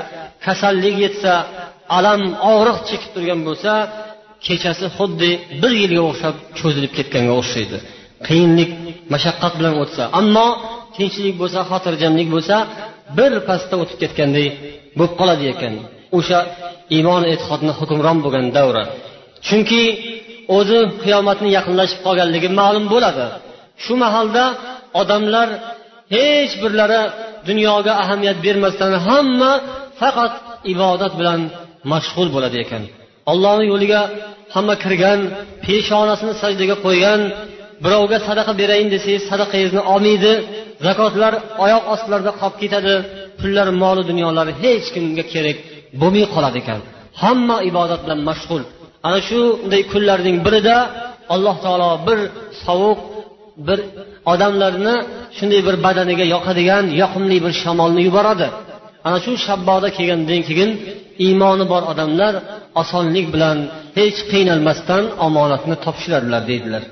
kasallik 0.46 0.96
yetsa 1.04 1.32
alam 1.98 2.22
og'riq 2.52 2.78
chekib 2.88 3.10
turgan 3.14 3.40
bo'lsa 3.48 3.72
kechasi 4.46 4.86
xuddi 4.96 5.30
bir 5.62 5.72
yilga 5.82 6.02
o'xshab 6.10 6.36
cho'zilib 6.58 6.92
ketganga 6.98 7.34
o'xshaydi. 7.40 7.78
Qiyinlik 8.26 8.70
mashaqqat 9.14 9.52
bilan 9.58 9.74
o'tsa. 9.82 10.02
Ammo 10.20 10.48
tinchlik 10.96 11.34
bo'lsa 11.42 11.60
xotirjamlik 11.70 12.28
bo'lsa 12.34 12.56
bir 13.18 13.32
pasda 13.48 13.74
o'tib 13.82 13.98
ketganday 14.02 14.48
bo'lib 14.98 15.14
qoladi 15.20 15.44
ekan. 15.54 15.74
O'sha 16.18 16.38
iymon 16.96 17.22
e'tiqodni 17.32 17.72
hukmron 17.78 18.18
bo'lgan 18.24 18.46
davri 18.56 18.84
chunki 19.46 19.82
o'zi 20.58 20.80
qiyomatni 21.02 21.48
yaqinlashib 21.58 22.00
qolganligi 22.06 22.48
ma'lum 22.60 22.84
bo'ladi. 22.94 23.26
Shu 23.84 23.94
mahalda 24.04 24.44
odamlar 25.00 25.48
hech 26.14 26.52
birlari 26.62 27.02
dunyoga 27.48 27.92
ahamiyat 28.02 28.38
bermasdan 28.46 28.92
hamma 29.06 29.52
faqat 30.00 30.32
ibodat 30.72 31.12
bilan 31.20 31.40
mashg'ul 31.92 32.28
bo'ladi 32.34 32.56
ekan. 32.64 32.82
Ollohni 33.32 33.64
yo'liga 33.72 34.00
hamma 34.54 34.74
kirgan 34.84 35.20
peshonasini 35.64 36.34
sajdaga 36.42 36.76
qo'ygan 36.86 37.20
birovga 37.84 38.18
sadaqa 38.28 38.52
berayin 38.60 38.88
desangiz 38.94 39.22
sadaqangizni 39.30 39.82
olmaydi. 39.92 40.32
Zakotlar 40.86 41.32
oyoq 41.64 41.84
ostlarida 41.94 42.32
qolib 42.40 42.56
ketadi. 42.62 42.94
Pullar 43.40 43.68
moli 43.82 44.02
dunyolari 44.10 44.52
hech 44.64 44.86
kimga 44.94 45.24
kerak 45.32 45.58
bo'lmay 46.00 46.24
qoladi 46.34 46.58
ekan. 46.62 46.80
Hamma 47.22 47.56
ibodat 47.70 48.00
bilan 48.04 48.20
mashg'ul. 48.28 48.62
Ana 49.06 49.18
shunday 49.28 49.82
kunlarning 49.92 50.36
birida 50.46 50.76
alloh 51.34 51.56
taolo 51.64 51.90
bir 52.06 52.18
sovuq 52.64 52.98
bir 53.66 53.78
odamlarni 54.32 54.96
shunday 55.36 55.60
bir 55.68 55.76
badaniga 55.86 56.24
yoqadigan 56.34 56.84
yoqimli 57.02 57.36
bir 57.44 57.52
shamolni 57.62 58.02
yuboradi. 58.08 58.48
Ana 59.06 59.18
shu 59.24 59.32
shabboda 59.46 59.88
kelgandan 59.96 60.40
keyin 60.48 60.70
iymoni 61.26 61.64
bor 61.72 61.82
odamlar 61.92 62.34
osonlik 62.82 63.26
bilan 63.34 63.58
hech 63.98 64.18
qiynalmasdan 64.32 65.04
omonatni 65.26 65.76
topshiradilar 65.84 66.42
deydilar. 66.50 66.82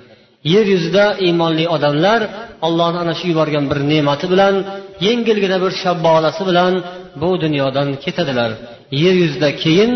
Yer 0.45 0.67
yuzida 0.75 1.05
iymonli 1.27 1.65
odamlar 1.77 2.21
ollohni 2.67 2.99
ana 3.05 3.15
shu 3.19 3.25
yuborgan 3.33 3.65
bir 3.71 3.79
ne'mati 3.93 4.27
bilan 4.33 4.55
yengilgina 5.07 5.59
bir 5.65 5.73
shabbolasi 5.83 6.43
bilan 6.51 6.73
bu 7.21 7.31
dunyodan 7.45 7.89
ketadilar. 8.05 8.51
Yer 9.03 9.15
yuzida 9.23 9.49
keyin 9.63 9.93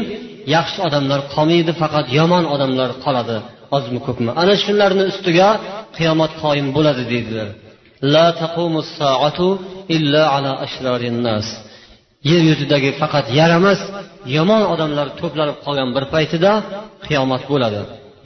yaxshi 0.57 0.79
odamlar 0.87 1.21
qolmaydi 1.35 1.73
faqat 1.83 2.07
yomon 2.19 2.45
odamlar 2.55 2.91
qoladi. 3.05 3.37
Ozmi 3.77 4.01
ko'pmi? 4.07 4.31
Ana 4.43 4.55
shularni 4.65 5.05
ustiga 5.13 5.49
qiyomat 5.97 6.33
qoyim 6.43 6.67
bo'ladi 6.77 7.03
deydilar. 7.13 7.49
La 8.15 8.27
illa 9.97 10.23
ala 10.37 10.53
nas. 11.27 11.47
Yer 12.31 12.43
yuzidagi 12.51 12.91
faqat 13.01 13.27
yaramas 13.41 13.81
yomon 14.37 14.63
odamlar 14.75 15.07
to'planib 15.21 15.57
qolgan 15.65 15.89
bir 15.97 16.05
paytida 16.15 16.53
qiyomat 17.07 17.43
bo'ladi. 17.53 17.81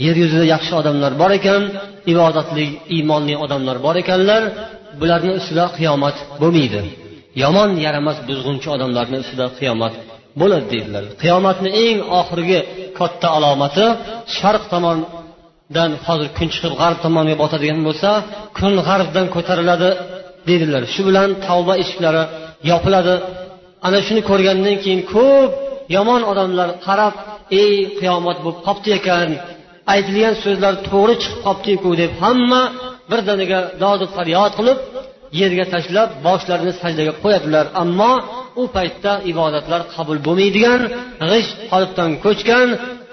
Yer 0.06 0.16
yuzida 0.22 0.44
yaxshi 0.54 0.72
odamlar 0.80 1.12
bor 1.20 1.30
ekan 1.38 1.62
ibodatli 2.12 2.66
iymonli 2.96 3.34
odamlar 3.44 3.76
bor 3.86 3.96
ekanlar 4.02 4.42
bularni 5.00 5.32
ustida 5.38 5.64
qiyomat 5.78 6.16
bo'lmaydi. 6.42 6.80
Yomon 7.42 7.70
yaramas 7.86 8.18
buzg'unchi 8.28 8.68
odamlarni 8.76 9.18
ustida 9.24 9.46
qiyomat 9.58 9.94
bo'ladi 10.40 10.66
deydilar. 10.72 11.04
Qiyomatni 11.22 11.70
eng 11.84 11.98
oxirgi 12.20 12.60
katta 12.98 13.28
alomati 13.36 13.86
sharq 14.36 14.64
tomondan 14.72 15.90
hozir 16.06 16.28
kun 16.36 16.48
chiqib 16.54 16.72
g'arb 16.80 16.98
tomonga 17.04 17.34
botadigan 17.42 17.80
bo'lsa 17.88 18.10
kun 18.58 18.72
g'arbdan 18.88 19.26
ko'tariladi 19.34 19.90
deydilar. 20.48 20.82
Shu 20.94 21.00
bilan 21.08 21.28
tavba 21.46 21.74
eshiklari 21.82 22.22
yopiladi. 22.70 23.14
Ana 23.86 23.98
shuni 24.06 24.22
ko'rgandan 24.30 24.76
keyin 24.82 25.00
ko'p 25.14 25.50
yomon 25.96 26.22
odamlar 26.30 26.68
qarab 26.86 27.14
ey 27.62 27.74
qiyomat 27.98 28.38
bo'lib 28.44 28.60
qolibdi 28.66 28.90
ekan 28.98 29.28
aytilgan 29.92 30.34
so'zlar 30.44 30.74
to'g'ri 30.88 31.14
chiqib 31.22 31.38
qolibdiku 31.46 31.90
deb 32.02 32.12
hamma 32.22 32.62
birdaniga 33.10 33.60
dodu 33.82 34.04
faryod 34.16 34.52
qilib 34.58 34.78
yerga 35.40 35.64
tashlab 35.74 36.10
boshlarini 36.26 36.72
sajdaga 36.82 37.12
qo'yadilar. 37.22 37.64
Ammo 37.82 38.12
u 38.60 38.64
paytda 38.76 39.12
ibodatlar 39.32 39.80
qabul 39.94 40.18
bo'lmaydigan 40.26 40.80
g'isht 41.30 41.56
qolipdan 41.72 42.10
ko'chgan 42.24 42.68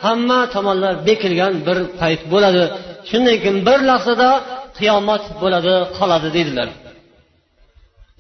hamma 0.05 0.39
tomonlar 0.55 0.93
bekilgan 1.07 1.53
bir 1.67 1.77
payt 1.99 2.21
bo'ladi. 2.33 2.63
Shundan 3.09 3.37
keyin 3.43 3.57
bir 3.67 3.79
lahzada 3.89 4.29
qiyomat 4.77 5.23
bo'ladi 5.41 5.75
qoladi 5.97 6.29
deydilar. 6.37 6.67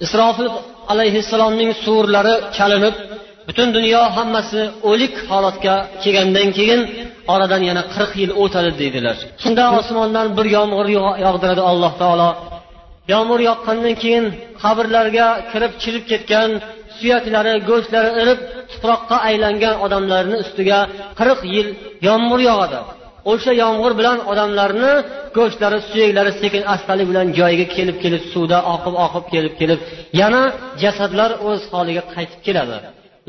Isrofil 0.05 0.49
alayhissalomning 0.93 1.71
surlari 1.85 2.35
chalinib 2.57 2.95
butun 3.47 3.67
dunyo 3.77 4.01
hammasi 4.17 4.61
o'lik 4.89 5.15
holatga 5.31 5.75
kelgandan 6.03 6.49
keyin 6.57 6.81
oradan 7.33 7.61
yana 7.69 7.83
qirq 7.93 8.11
yil 8.21 8.31
o'tadi 8.43 8.71
deydilar. 8.81 9.17
Shunda 9.43 9.63
osmondan 9.79 10.27
bir 10.37 10.47
yomg'ir 10.57 10.87
yog'diradi 11.25 11.61
alloh 11.71 11.93
taolo. 12.01 12.29
Yomg'ir 13.13 13.41
yoqqandan 13.49 13.95
keyin 14.03 14.25
qabrlarga 14.63 15.27
kirib 15.51 15.73
chirib 15.81 16.03
ketgan 16.11 16.49
suyaklari 16.97 17.53
go'shtlari 17.69 18.09
irib 18.21 18.39
tuproqqa 18.71 19.17
aylangan 19.29 19.75
odamlarni 19.85 20.35
ustiga 20.43 20.79
qirq 21.19 21.39
yil 21.55 21.67
yomg'ir 22.07 22.41
yog'adi. 22.49 22.79
O'sha 23.31 23.51
yomg'ir 23.63 23.93
bilan 23.99 24.17
odamlarni 24.31 24.93
go'shtlari 25.37 25.79
suyaklari 25.89 26.31
sekin 26.41 26.63
astalik 26.73 27.07
bilan 27.11 27.27
joyiga 27.39 27.65
kelib 27.75 27.97
kelib 28.03 28.23
suvda 28.33 28.57
oqib 28.73 28.95
oqib 29.05 29.25
kelib 29.33 29.53
kelib 29.59 29.79
yana 30.21 30.41
jasadlar 30.83 31.31
o'z 31.49 31.61
holiga 31.73 32.03
qaytib 32.13 32.41
keladi. 32.47 32.77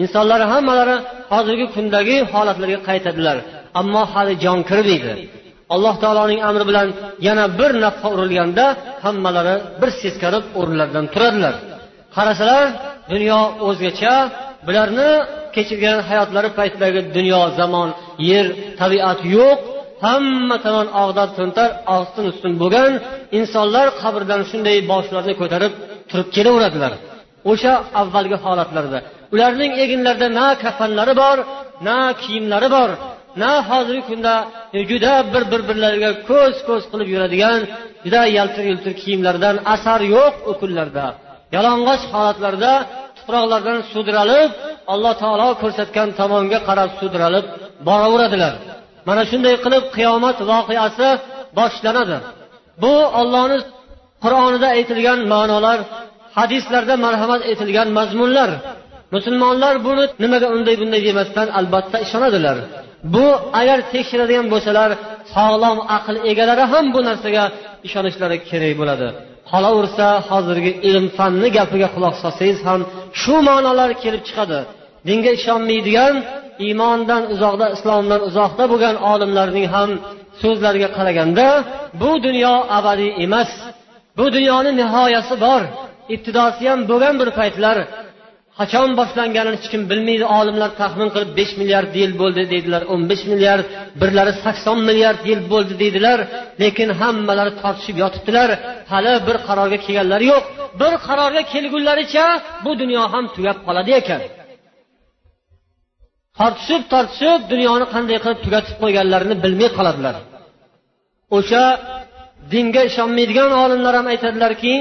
Insonlar 0.02 0.40
hammalari 0.52 0.96
hozirgi 1.32 1.66
kundagi 1.74 2.16
holatlarga 2.32 2.78
qaytadilar. 2.88 3.36
Ammo 3.80 4.02
hali 4.12 4.34
jon 4.44 4.58
kirmaydi. 4.70 5.12
Alloh 5.74 5.94
taoloning 6.02 6.40
amri 6.48 6.64
bilan 6.70 6.88
yana 7.26 7.44
bir 7.58 7.70
nafqa 7.84 8.08
urilganda 8.14 8.64
hammalari 9.04 9.54
bir 9.80 9.90
seskanib 10.00 10.44
o'rnlaridan 10.60 11.06
turadilar. 11.14 11.54
Qarasalar 12.16 12.64
dunyo 13.12 13.40
o'zgacha 13.68 14.14
bularni 14.66 15.10
kechirgan 15.54 15.98
hayotlari 16.08 16.50
paytidagi 16.58 17.00
dunyo 17.16 17.40
zamon 17.58 17.88
yer 18.30 18.46
tabiat 18.80 19.20
yo'q. 19.36 19.58
Hamma 20.04 20.56
tomon 20.66 20.88
og'dar 21.02 21.28
to'ntar 21.38 21.70
ostin 21.96 22.24
ustun 22.32 22.52
bo'lgan 22.62 22.92
insonlar 23.38 23.86
qabrdan 24.02 24.40
shunday 24.50 24.76
boshlarini 24.92 25.34
ko'tarib 25.40 25.72
turib 26.10 26.28
kelaveradilar. 26.36 26.92
O'sha 27.50 27.72
avvalgi 28.00 28.36
holatlarida 28.44 28.98
ularning 29.34 29.72
eginlarida 29.84 30.28
na 30.38 30.46
kafanlari 30.62 31.14
bor 31.22 31.38
na 31.88 31.98
kiyimlari 32.22 32.68
bor 32.76 32.90
na 33.42 33.50
hozirgi 33.68 34.02
kunda 34.10 34.34
e, 34.76 34.78
juda 34.90 35.12
bir 35.32 35.44
bir 35.52 35.60
birlariga 35.68 36.10
ko'z 36.30 36.54
ko'z 36.68 36.82
qilib 36.90 37.08
yuradigan 37.14 37.60
juda 38.04 38.22
yaltir 38.38 38.64
yultir 38.70 38.92
kiyimlardan 39.00 39.56
asar 39.74 40.00
yo'q 40.14 40.34
u 40.50 40.52
kunlarda 40.60 41.06
yalang'och 41.56 42.02
holatlarda 42.14 42.72
tuproqlardan 43.18 43.78
sudralib 43.92 44.50
alloh 44.92 45.14
taolo 45.22 45.48
ko'rsatgan 45.62 46.08
tomonga 46.20 46.58
qarab 46.68 46.90
sudralib 47.00 47.46
boraveradilar. 47.88 48.54
Mana 49.08 49.22
shunday 49.30 49.54
qilib 49.64 49.84
qiyomat 49.96 50.38
voqeasi 50.50 51.08
boshlanadi. 51.58 52.16
Bu 52.82 52.92
ollohni 53.20 53.58
qur'onida 54.24 54.68
aytilgan 54.76 55.18
ma'nolar 55.32 55.78
hadislarda 56.38 56.94
marhamat 57.04 57.42
etilgan 57.52 57.88
mazmunlar. 57.98 58.50
Musulmonlar 59.14 59.74
buni 59.86 60.04
nimaga 60.22 60.46
unday 60.56 60.76
bunday 60.80 61.00
demasdan 61.08 61.48
albatta 61.58 61.96
ishonadilar. 62.06 62.56
Bu 63.14 63.26
agar 63.60 63.78
tekshiradigan 63.92 64.46
bo'lsalar 64.52 64.90
sog'lom 65.34 65.78
aql 65.96 66.16
egalari 66.30 66.64
ham 66.72 66.84
bu 66.94 67.00
narsaga 67.08 67.44
ishonishlari 67.86 68.36
kerak 68.48 68.74
bo'ladi. 68.80 69.08
Qolaversa 69.50 70.06
hozirgi 70.30 70.72
ilm 70.88 71.06
fanni 71.16 71.48
gapiga 71.56 71.88
quloq 71.94 72.14
solsangiz 72.22 72.60
ham 72.68 72.80
shu 73.20 73.34
ma'nolar 73.48 73.90
kelib 74.02 74.22
chiqadi. 74.28 74.58
Dinga 75.08 75.30
ishonmaydigan 75.38 76.14
iymondan 76.66 77.22
uzoqda 77.34 77.66
islomdan 77.76 78.20
uzoqda 78.28 78.64
bo'lgan 78.72 78.96
olimlarning 79.12 79.66
ham 79.74 79.90
so'zlariga 80.42 80.88
qaraganda 80.96 81.46
bu 82.00 82.10
dunyo 82.26 82.54
abadiy 82.78 83.10
emas. 83.24 83.50
Bu 84.18 84.24
dunyoni 84.36 84.70
nihoyasi 84.80 85.34
bor. 85.46 85.62
Ibtidosi 86.14 86.62
ham 86.70 86.80
bo'lgan 86.90 87.14
bir 87.20 87.28
paytlar 87.38 87.76
qachon 88.58 88.88
boshlanganini 89.00 89.56
hech 89.56 89.68
kim 89.72 89.82
bilmaydi. 89.90 90.24
Olimlar 90.38 90.70
taxmin 90.80 91.08
qilib 91.14 91.30
besh 91.38 91.52
milliard 91.60 91.92
yil 92.00 92.12
bo'ldi 92.20 92.42
deydilar 92.52 92.82
o'n 92.92 93.02
besh 93.10 93.24
milliard 93.30 93.64
birlari 94.00 94.32
sakson 94.44 94.78
milliard 94.88 95.20
yil 95.30 95.40
bo'ldi 95.52 95.74
deydilar. 95.82 96.18
Lekin 96.62 96.88
hammalari 97.00 97.52
tortishib 97.62 97.96
yotibdilar. 98.02 98.50
Hali 98.92 99.12
bir 99.26 99.36
qarorga 99.46 99.78
kelganlari 99.84 100.26
yo'q. 100.32 100.44
Bir 100.80 100.92
qarorga 101.06 101.42
kelgunlaricha 101.52 102.26
bu 102.64 102.70
dunyo 102.82 103.02
ham 103.12 103.24
tugab 103.34 103.58
qoladi 103.66 103.92
ekan. 104.00 104.20
Tortishib 106.38 106.82
tortishib 106.92 107.40
dunyoni 107.52 107.86
qanday 107.94 108.18
qilib 108.24 108.40
tugatib 108.44 108.76
qo'yganlarini 108.82 109.36
bilmay 109.44 109.68
qoladilar. 109.78 110.14
O'sha 111.36 111.64
dinga 112.52 112.82
ishonmaydigan 112.90 113.50
olimlar 113.62 113.94
ham 113.98 114.06
aytadilarki 114.12 114.74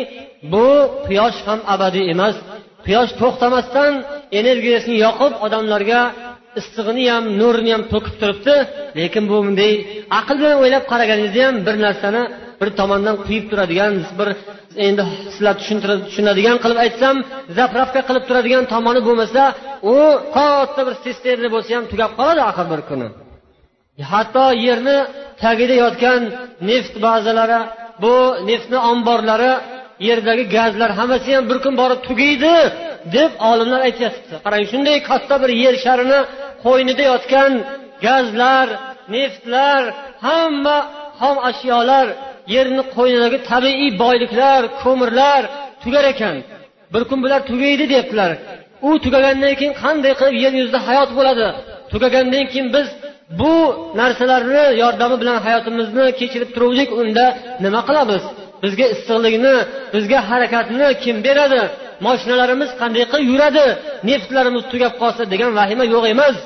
bu 0.54 0.68
quyosh 1.08 1.40
ham 1.48 1.60
abadiy 1.74 2.06
emas. 2.14 2.36
Quyosh 2.86 3.12
to'xtamasdan 3.22 3.94
energiyasini 4.40 4.98
yoqib 5.06 5.34
odamlarga 5.46 6.02
issig'ini 6.60 7.06
ham 7.14 7.24
nurini 7.40 7.72
ham 7.76 7.84
to'kib 7.94 8.16
turibdi. 8.22 8.56
Lekin 9.00 9.24
bu 9.32 9.36
bunday 9.46 9.74
aql 10.20 10.36
bilan 10.42 10.58
o'ylab 10.64 10.84
qaraganingizda 10.92 11.42
ham 11.48 11.56
bir 11.68 11.76
narsani 11.86 12.24
bir 12.60 12.70
tomondan 12.80 13.16
quyib 13.26 13.46
turadigan 13.52 13.94
bir 14.20 14.30
endi 14.86 15.04
sizlar 15.34 15.56
tushunadigan 16.08 16.58
qilib 16.64 16.80
aytsam 16.86 17.16
zapravka 17.58 18.02
qilib 18.08 18.24
turadigan 18.30 18.64
tomoni 18.74 19.02
bo'lmasa 19.08 19.44
u 19.94 19.96
katta 20.36 20.82
bir 20.88 20.96
sisterna 21.06 21.48
bo'lsa 21.56 21.72
ham 21.78 21.86
tugab 21.92 22.12
qoladi 22.20 22.42
axir 22.50 22.68
bir 22.74 22.82
kuni. 22.90 23.08
Hatto 24.14 24.46
yerni 24.66 24.98
tagida 25.44 25.76
yotgan 25.84 26.22
neft 26.70 26.96
bazalari 27.06 27.60
bu 28.04 28.16
neftni 28.50 28.80
omborlari 28.92 29.52
yerdagi 30.00 30.44
gazlar 30.56 30.92
hammasi 31.00 31.36
ham 31.36 31.50
bir 31.50 31.58
kun 31.64 31.74
borib 31.82 32.00
tugaydi 32.08 32.56
deb 33.16 33.32
olimlar 33.50 33.82
aytyapti. 33.88 34.34
Qarang 34.46 34.66
shunday 34.72 34.98
katta 35.10 35.36
bir 35.44 35.52
yer 35.64 35.76
sharini 35.86 36.20
qo'ynida 36.66 37.04
yotgan 37.12 37.52
gazlar 38.06 38.68
neftlar 39.16 39.82
hamma 40.28 40.78
xom 41.20 41.38
ashyolar 41.50 42.08
yerni 42.56 42.84
qo'ynidagi 42.96 43.38
tabiiy 43.52 43.90
boyliklar 44.04 44.62
ko'mirlar 44.84 45.42
tugar 45.84 46.06
ekan. 46.14 46.36
Bir 46.94 47.04
kun 47.10 47.20
bular 47.24 47.42
tugaydi 47.50 47.86
deyaptilar 47.92 48.32
u 48.88 48.90
tugagandan 49.06 49.54
keyin 49.60 49.74
qanday 49.84 50.14
qilib 50.20 50.36
yer 50.44 50.54
yuzida 50.60 50.80
hayot 50.88 51.10
bo'ladi? 51.18 51.48
Tugagandan 51.94 52.46
keyin 52.52 52.68
biz 52.76 52.88
bu 53.40 53.54
narsalarni 54.00 54.64
yordami 54.84 55.16
bilan 55.22 55.38
hayotimizni 55.46 56.06
kechirib 56.20 56.50
turuvdik 56.56 56.90
unda 57.02 57.26
nima 57.64 57.82
qilamiz? 57.88 58.24
Bizga 58.64 58.86
issiqlikni 58.94 59.56
bizga 59.94 60.20
harakatni 60.30 60.88
kim 61.04 61.18
beradi? 61.28 61.62
Moshinalarimiz 62.06 62.70
qanday 62.82 63.04
qilib 63.12 63.28
yuradi? 63.32 63.66
Neftlarimiz 64.10 64.64
tugab 64.72 64.94
qolsa 65.02 65.24
degan 65.34 65.52
vahima 65.60 65.86
yo'q 65.94 66.06
emas. 66.14 66.38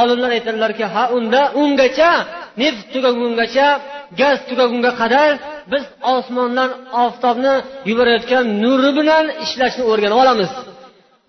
Olimlar 0.00 0.30
aytadilarki 0.38 0.84
ha 0.94 1.04
unda 1.16 1.40
ungacha 1.62 2.12
neft 2.62 2.82
tugagungacha 2.92 3.68
gaz 4.20 4.38
tugagunga 4.48 4.92
qadar 5.00 5.30
biz 5.72 5.84
osmondan 6.14 6.70
oftobni 7.04 7.54
yuborayotgan 7.90 8.44
nuri 8.62 8.90
bilan 8.98 9.24
ishlashni 9.44 9.82
o'rganib 9.90 10.18
olamiz. 10.22 10.52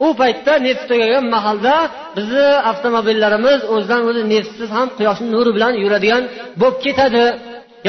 U 0.05 0.07
paytda 0.21 0.53
neft 0.67 0.83
tugagan 0.89 1.25
mahalda 1.35 1.75
bizni 2.17 2.47
avtomobillarimiz 2.69 3.59
o'zidan 3.73 4.01
o'zi 4.09 4.21
neftsiz 4.33 4.69
ham 4.77 4.87
quyoshni 4.97 5.27
nuri 5.35 5.51
bilan 5.55 5.73
yuradigan 5.83 6.23
bo'lib 6.61 6.77
ketadi. 6.85 7.25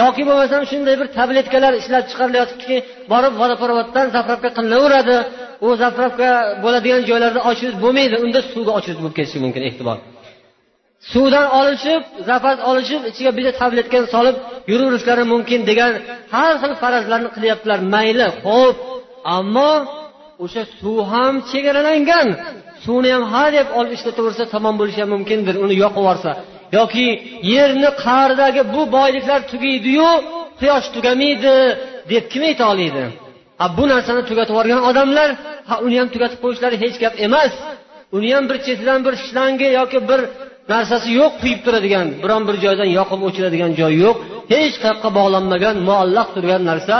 Yoki 0.00 0.22
bo'lmasam 0.28 0.62
shunday 0.70 0.94
bir 1.00 1.08
tabletkalar 1.18 1.72
ishlab 1.80 2.04
chiqarilayotibdiki 2.10 2.76
borib 3.12 3.34
vodoprovoddan 3.40 4.06
zapravka 4.16 4.48
qilinaveradi 4.56 5.16
u 5.66 5.68
zapravka 5.82 6.28
bo'ladigan 6.64 7.02
joylarda 7.10 7.40
ochish 7.50 7.74
bo'lmaydi 7.84 8.16
unda 8.24 8.40
suvga 8.52 8.72
ochish 8.78 8.96
bo'lib 9.00 9.14
ketishi 9.18 9.38
mumkin 9.44 9.62
ehtimol. 9.70 9.98
Suvdan 11.12 11.46
olishib 11.60 12.02
zapas 12.30 12.58
olishib 12.70 13.02
ichiga 13.10 13.30
bitta 13.38 13.52
tabletkani 13.60 14.06
solib 14.14 14.36
yuraverishlari 14.70 15.24
mumkin 15.32 15.60
degan 15.70 15.92
har 16.34 16.52
xil 16.62 16.72
farazlarni 16.82 17.30
qilyaptilar. 17.36 17.78
Mayli 17.94 18.26
ho'p 18.46 18.76
ammo 19.38 19.72
o'sha 20.44 20.62
suv 20.80 20.98
ham 21.12 21.34
chegaralangan. 21.50 22.28
Suvni 22.84 23.10
ham 23.14 23.24
ha 23.32 23.44
deb 23.56 23.68
olib 23.78 23.92
ishlataversa 23.96 24.44
tamom 24.54 24.74
bo'lishi 24.80 25.00
ham 25.02 25.10
mumkindir 25.16 25.54
uni 25.64 25.74
yoqib 25.84 26.02
yuborsa. 26.02 26.30
Yoki 26.78 27.06
yerni 27.54 27.90
qa'ridagi 28.04 28.62
bu 28.74 28.82
boyliklar 28.96 29.40
tugaydiyu 29.52 30.10
quyosh 30.60 30.86
tugamaydi 30.94 31.54
deb 32.10 32.24
kim 32.32 32.42
ayta 32.50 32.64
oladi 32.72 33.04
ha 33.60 33.66
bu 33.76 33.84
narsani 33.92 34.22
tugatib 34.30 34.54
yuborgan 34.54 34.80
odamlar 34.90 35.28
ha 35.68 35.74
uni 35.86 35.96
ham 36.00 36.08
tugatib 36.14 36.38
qo'yishlari 36.44 36.76
hech 36.84 36.96
gap 37.02 37.14
emas. 37.26 37.52
Uni 38.16 38.30
ham 38.34 38.44
bir 38.50 38.58
chetidan 38.66 39.00
bir 39.06 39.14
shlangi 39.24 39.68
yoki 39.78 39.98
bir 40.10 40.20
narsasi 40.72 41.08
yo'q 41.20 41.32
quyib 41.42 41.60
turadigan 41.66 42.06
biron 42.22 42.42
bir 42.48 42.56
joydan 42.64 42.88
yoqib 42.98 43.20
o'chiradigan 43.28 43.72
joy 43.80 43.94
yo'q. 44.04 44.16
Hech 44.54 44.74
qayoqqa 44.82 45.08
bog'lanmagan 45.18 45.76
muallaq 45.88 46.28
turgan 46.36 46.62
narsa 46.70 46.96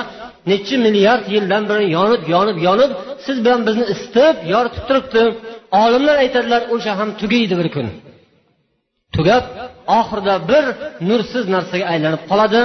nechi 0.50 0.74
milliard 0.84 1.24
yildan 1.34 1.62
beri 1.70 1.84
yonib 1.96 2.22
yonib 2.34 2.58
yonib 2.68 2.90
siz 3.26 3.36
bilan 3.44 3.60
bizni 3.68 3.84
isitib 3.94 4.36
yoritib 4.52 4.84
turibdi. 4.88 5.22
Olimlar 5.82 6.16
aytadilar 6.24 6.62
o'sha 6.74 6.92
ham 7.00 7.08
tugaydi 7.20 7.54
bir 7.60 7.68
kun. 7.74 7.86
Tugab 9.16 9.44
oxirida 9.98 10.34
bir 10.50 10.64
nursiz 11.08 11.44
narsaga 11.54 11.84
aylanib 11.92 12.22
qoladi. 12.30 12.60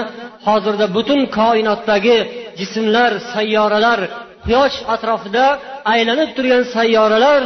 Hozirda 0.48 0.86
butun 0.98 1.22
koinotdagi 1.40 2.18
jismlar 2.60 3.12
sayyoralar 3.34 4.00
quyosh 4.46 4.78
atrofida 4.94 5.46
aylanib 5.94 6.30
turgan 6.38 6.64
sayyoralar 6.76 7.42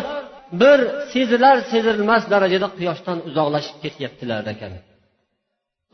bir 0.61 0.79
sezilar 1.13 1.57
sezilmas 1.71 2.23
darajada 2.33 2.67
quyoshdan 2.77 3.17
uzoqlashib 3.27 3.77
ketyaptilar 3.83 4.41
ekan. 4.53 4.71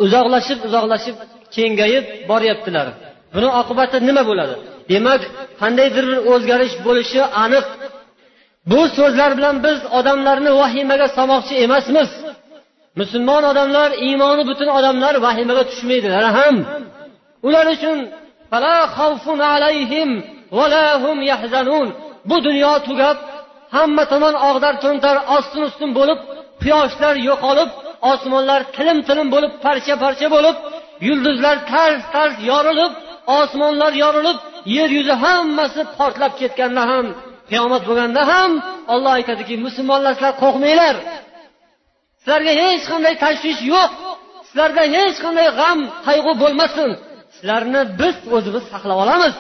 Uzoqlashib 0.06 0.60
uzoqlashib 0.68 1.16
kengayib 1.56 2.06
boryaptilar. 2.32 2.88
Buni 3.36 3.50
oqibati 3.62 3.98
nima 4.10 4.24
bo'ladi? 4.30 4.56
Demak 4.92 5.22
qandaydir 5.62 6.04
bir 6.12 6.20
o'zgarish 6.34 6.76
bo'lishi 6.88 7.20
aniq. 7.44 7.66
Bu 8.72 8.82
so'zlar 8.98 9.32
bilan 9.38 9.56
biz 9.66 9.80
odamlarni 10.00 10.52
vahimaga 10.62 11.08
solmoqchi 11.18 11.56
emasmiz. 11.66 12.10
Musulmon 13.00 13.44
odamlar 13.52 13.90
iymoni 14.08 14.44
butun 14.50 14.70
odamlar 14.78 15.16
vahimaga 15.26 15.64
tushmaydilar 15.70 16.26
ham. 16.38 16.56
Ular 17.48 17.66
uchun 17.76 17.98
bu 22.30 22.44
dunyo 22.48 22.74
tugab 22.88 23.18
hamma 23.76 24.04
tomon 24.12 24.36
og'dar 24.50 24.74
to'ntar 24.84 25.16
ostin 25.36 25.62
ustin 25.70 25.90
bo'lib 26.00 26.20
quyoshlar 26.62 27.16
yo'qolib 27.30 27.70
osmonlar 28.12 28.62
tilim 28.76 29.00
tilim 29.08 29.28
bo'lib 29.36 29.52
parcha 29.66 29.96
parcha 30.04 30.28
bo'lib 30.36 30.56
yulduzlar 31.08 31.56
tars 31.72 32.02
tars 32.14 32.36
yorilib 32.52 32.94
osmonlar 33.40 33.92
yorilib 34.04 34.38
yer 34.78 34.90
yuzi 34.98 35.16
hammasi 35.24 35.82
portlab 35.98 36.34
ketganda 36.42 36.84
ham 36.92 37.06
qiyomat 37.50 37.84
bo'lganda 37.90 38.22
ham 38.32 38.52
olloh 38.94 39.12
aytadiki 39.20 39.56
musulmonlar 39.66 40.12
sizlar 40.18 40.34
qo'rqmanglar. 40.44 40.96
Sizlarga 42.30 42.54
hech 42.64 42.84
qanday 42.92 43.16
tashvish 43.26 43.62
yo'q. 43.74 43.92
Sizlarda 44.48 44.84
hech 44.96 45.18
qanday 45.26 45.48
g'am 45.60 45.80
qayg'u 46.08 46.32
bo'lmasin. 46.42 46.90
Sizlarni 47.36 47.82
biz 48.02 48.16
o'zimiz 48.36 48.64
saqlab 48.74 49.00
olamiz. 49.04 49.34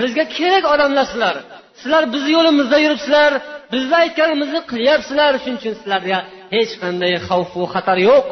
Bizga 0.00 0.24
kerak 0.36 0.64
odamlar 0.74 1.04
sizlar. 1.12 1.36
Sizlar 1.80 2.02
bizni 2.14 2.30
yo'limizda 2.38 2.76
yuribsizlar. 2.84 3.32
Bizni 3.72 3.94
aytganimizni 4.02 4.60
qilyapsizlar. 4.70 5.30
Shuning 5.42 5.58
uchun 5.60 5.74
sizlarga 5.80 6.18
hech 6.54 6.72
qanday 6.82 7.12
xavfu 7.28 7.60
xatar 7.74 7.98
yo'q. 8.08 8.24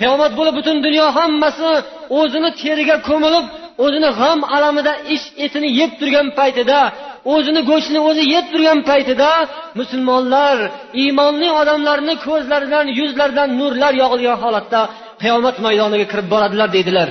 Qiyomat 0.00 0.32
bo'lib 0.38 0.54
butun 0.58 0.76
dunyo 0.86 1.06
hammasi 1.18 1.70
o'zini 2.20 2.50
teriga 2.62 2.96
ko'milib 3.08 3.44
o'zini 3.84 4.10
g'am 4.20 4.40
alamida 4.56 4.92
ish 5.14 5.26
etini 5.44 5.68
yeb 5.80 5.90
turgan 6.00 6.28
paytida 6.38 6.78
o'zini 7.34 7.60
go'shtini 7.70 8.00
o'zi 8.08 8.22
yeb 8.34 8.46
turgan 8.52 8.78
paytida 8.90 9.30
musulmonlar 9.80 10.56
iymonli 11.02 11.48
odamlarni 11.60 12.14
ko'zlaridan 12.26 12.86
yuzlaridan 12.98 13.48
nurlar 13.60 13.92
yog'ilgan 14.02 14.38
holatda 14.44 14.80
qiyomat 15.22 15.56
maydoniga 15.66 16.06
kirib 16.12 16.28
boradilar 16.34 16.68
deydilar. 16.76 17.08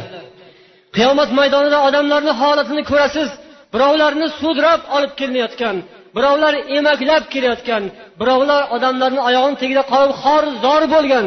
Qiyomat 0.96 1.30
maydonida 1.40 1.78
odamlarni 1.88 2.34
holatini 2.42 2.84
ko'rasiz 2.92 3.30
birovlarni 3.74 4.28
sudrab 4.40 4.82
olib 4.96 5.14
kelinayotgan 5.20 5.76
birovlar 6.16 6.54
emaklab 6.78 7.24
kelayotgan 7.34 7.84
birovlar 8.20 8.62
odamlarni 8.76 9.22
oyog'ini 9.30 9.58
tagida 9.62 9.84
qolib 9.94 10.14
xor 10.24 10.44
zor 10.64 10.84
bo'lgan 10.94 11.26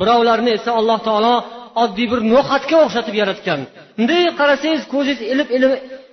birovlarni 0.00 0.50
esa 0.58 0.70
alloh 0.80 0.98
taolo 1.08 1.34
oddiy 1.82 2.06
bir 2.12 2.20
no'xatga 2.32 2.76
o'xshatib 2.84 3.14
yaratgan. 3.22 3.60
Bunday 3.96 4.22
qarasangiz 4.40 4.82
ko'zingiz 4.94 5.20
ilib 5.32 5.48
ilib 5.56 5.72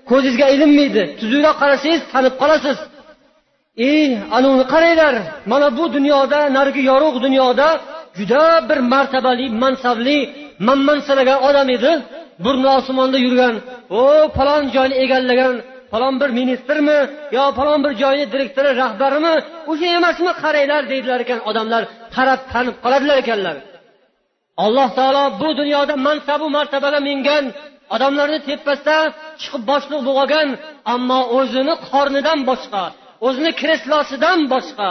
ko'zingizga 0.10 0.48
ilinmaydi. 0.56 1.04
Tuzukroq 1.20 1.56
qarasangiz 1.62 2.02
tanib 2.14 2.34
qolasiz. 2.42 2.78
Ey 3.90 4.08
anavini 4.38 4.66
qaranglar. 4.74 5.16
Mana 5.52 5.68
bu 5.78 5.84
dunyoda 5.96 6.40
narigi 6.58 6.82
yorug' 6.92 7.18
dunyoda 7.26 7.68
juda 8.18 8.44
bir 8.70 8.80
martabali 8.94 9.46
mansabli 9.64 10.18
manman 10.68 11.00
sanagan 11.08 11.40
odam 11.48 11.70
edi. 11.78 11.92
Burni 12.44 12.70
osmonda 12.78 13.18
yurgan 13.26 13.56
o 14.00 14.02
falon 14.38 14.64
joyni 14.76 14.96
egallagan 15.04 15.54
falon 15.92 16.16
bir 16.22 16.30
ministrmi 16.40 17.00
yo 17.36 17.44
falon 17.58 17.80
bir 17.86 17.94
joyni 18.02 18.26
direktori 18.34 18.72
rahbarimi 18.82 19.34
o'sha 19.72 19.88
emasmi 20.00 20.32
qaranglar 20.44 20.84
deydilar 20.92 21.20
ekan 21.26 21.40
odamlar. 21.50 21.84
Qarab 22.16 22.42
tanib 22.52 22.76
qoladilar 22.84 23.18
ekanlar. 23.24 23.56
Alloh 24.66 24.90
taolo 24.98 25.24
bu 25.42 25.50
dunyoda 25.60 25.96
mansabu 26.08 26.48
martabaga 26.58 27.00
mingan 27.10 27.44
odamlarni 27.96 28.40
tepasida 28.50 28.98
chiqib 29.42 29.64
boshliq 29.72 30.02
bo'lib 30.08 30.20
olgan 30.24 30.48
ammo 30.94 31.20
o'zini 31.40 31.76
qornidan 31.90 32.40
boshqa 32.50 32.84
o'zini 33.28 33.52
kreslosidan 33.62 34.40
boshqa 34.54 34.90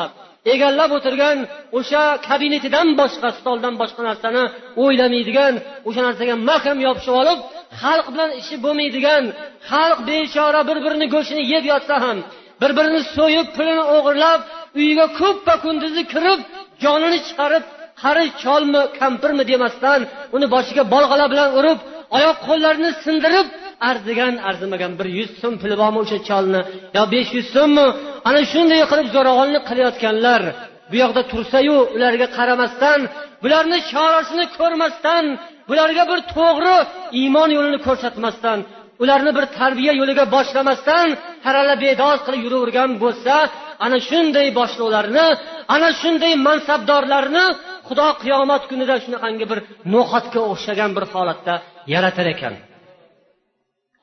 egallab 0.53 0.91
o'tirgan 0.99 1.39
o'sha 1.79 2.03
kabinetidan 2.29 2.89
boshqa 3.01 3.29
stoldan 3.39 3.75
boshqa 3.83 4.03
narsani 4.09 4.43
o'ylamaydigan 4.83 5.55
o'sha 5.89 6.01
narsaga 6.07 6.35
mahkam 6.51 6.79
yopishib 6.87 7.15
olib 7.23 7.39
xalq 7.81 8.07
bilan 8.15 8.31
ishi 8.41 8.55
bo'lmaydigan 8.65 9.23
xalq 9.71 9.99
bechora 10.09 10.61
bir 10.69 10.79
birini 10.85 11.07
go'shtini 11.15 11.43
yeb 11.53 11.65
yotsa 11.73 11.95
ham 12.05 12.19
bir 12.61 12.71
birini 12.79 13.01
so'yib 13.17 13.47
pulini 13.57 13.85
o'g'irlab 13.97 14.41
uyiga 14.79 15.07
ko'ppa 15.21 15.55
kunduzi 15.65 16.03
kirib 16.13 16.41
jonini 16.83 17.19
chiqarib 17.27 17.65
qari 18.03 18.27
cholmi 18.43 18.83
kampirmi 19.01 19.45
demasdan 19.51 20.01
uni 20.37 20.47
boshiga 20.55 20.83
bolg'alar 20.95 21.29
bilan 21.33 21.51
urib 21.59 21.79
oyoq 22.17 22.37
qo'llarini 22.47 22.91
sindirib 23.05 23.47
arzigan 23.91 24.35
arzimagan 24.49 24.93
bir 24.99 25.07
yuz 25.19 25.31
so'm 25.41 25.55
puli 25.63 25.75
bormi 25.83 25.99
o'sha 26.05 26.19
cholni 26.29 26.61
yo 26.97 27.03
besh 27.15 27.31
yuz 27.37 27.47
so'mmi? 27.57 27.87
Ana 28.29 28.41
shunday 28.53 28.81
qilib 28.91 29.09
zo'ravonlik 29.15 29.63
qilayotganlar. 29.71 30.43
Bu 30.91 30.97
yoqda 31.03 31.23
tursayu 31.33 31.77
ularga 31.97 32.27
qaramasdan 32.39 33.01
bularni 33.43 33.79
chorasini 33.93 34.45
ko'rmasdan 34.59 35.25
bularga 35.69 36.05
bir 36.11 36.21
to'g'ri 36.35 36.77
iymon 37.21 37.49
yo'lini 37.57 37.79
ko'rsatmasdan 37.87 38.59
ularni 39.03 39.31
bir 39.37 39.45
tarbiya 39.59 39.93
yo'liga 40.01 40.25
boshlamasdan 40.35 41.09
tarala 41.45 41.75
bedoz 41.85 42.19
qilib 42.27 42.41
yuravergan 42.47 42.91
bo'lsa 43.03 43.35
ana 43.85 43.99
shunday 44.09 44.49
boshliqlarni 44.59 45.27
ana 45.75 45.89
shunday 46.01 46.33
mansabdorlarni 46.47 47.45
xudo 47.89 48.09
qiyomat 48.23 48.63
kunida 48.71 48.95
shunaqangi 49.05 49.45
bir 49.51 49.59
no'xatga 49.93 50.41
o'xshagan 50.53 50.91
bir 50.97 51.05
holatda 51.13 51.55
yaratar 51.95 52.27
ekan. 52.35 52.55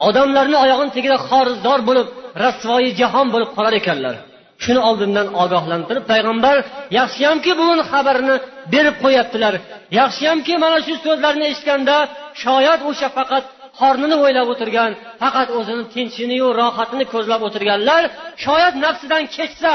Odamlarni 0.08 0.58
oyog'ini 0.64 0.92
tagida 0.96 1.18
xorizdor 1.30 1.80
bo'lib 1.90 2.08
rasvoyi 2.44 2.90
jahon 3.00 3.28
bo'lib 3.34 3.50
qolar 3.58 3.74
ekanlar. 3.82 4.16
Shuni 4.64 4.82
oldindan 4.90 5.28
ogohlantirib 5.44 6.06
payg'ambar 6.12 6.58
yaxshiyamki 7.00 7.52
bugun 7.60 7.80
xabarni 7.92 8.36
berib 8.74 8.96
qo'yaptilar. 9.04 9.54
Yaxshiyamki 10.00 10.54
mana 10.64 10.78
shu 10.86 10.94
so'zlarni 11.06 11.46
eshitganda 11.52 11.98
shoyat 12.44 12.80
o'sha 12.90 13.08
faqat 13.18 13.44
qornini 13.80 14.16
o'ylab 14.24 14.48
o'tirgan 14.54 14.92
faqat 15.22 15.50
o'zini 15.60 15.84
tinchiniyu 15.94 16.48
rohatini 16.62 17.06
ko'zlab 17.14 17.42
o'tirganlar 17.48 18.04
shoyat 18.46 18.74
nafsidan 18.86 19.24
kechsa 19.36 19.74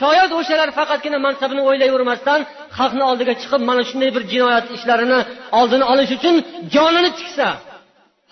shoyat 0.00 0.30
o'shalar 0.38 0.68
faqatgina 0.78 1.18
mansabini 1.26 1.62
o'ylayvermasdan 1.68 2.40
xalqni 2.78 3.04
oldiga 3.10 3.34
chiqib 3.42 3.62
mana 3.70 3.82
shunday 3.88 4.10
bir 4.16 4.22
jinoyat 4.32 4.66
ishlarini 4.76 5.20
oldini 5.58 5.84
olish 5.92 6.10
uchun 6.18 6.34
jonini 6.74 7.10
tiksa 7.18 7.48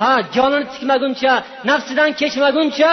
ha 0.02 0.12
jonini 0.36 0.66
tikmaguncha 0.72 1.32
nafsidan 1.70 2.10
kechmaguncha 2.20 2.90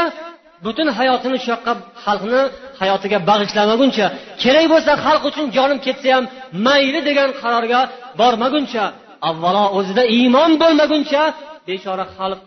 butun 0.65 0.87
hayotini 0.97 1.37
shu 1.43 1.47
yoqqa 1.53 1.73
xalqni 2.05 2.41
hayotiga 2.81 3.17
bag'ishlamaguncha 3.29 4.05
kerak 4.43 4.65
bo'lsa 4.73 4.91
xalq 5.05 5.23
uchun 5.29 5.45
jonim 5.57 5.79
ketsa 5.85 6.07
ham 6.15 6.23
mayli 6.65 6.99
degan 7.09 7.29
qarorga 7.41 7.81
bormaguncha 8.19 8.83
avvalo 9.29 9.65
o'zida 9.77 10.03
iymon 10.17 10.51
bo'lmaguncha 10.63 11.21
bechora 11.67 12.05
xalq 12.15 12.39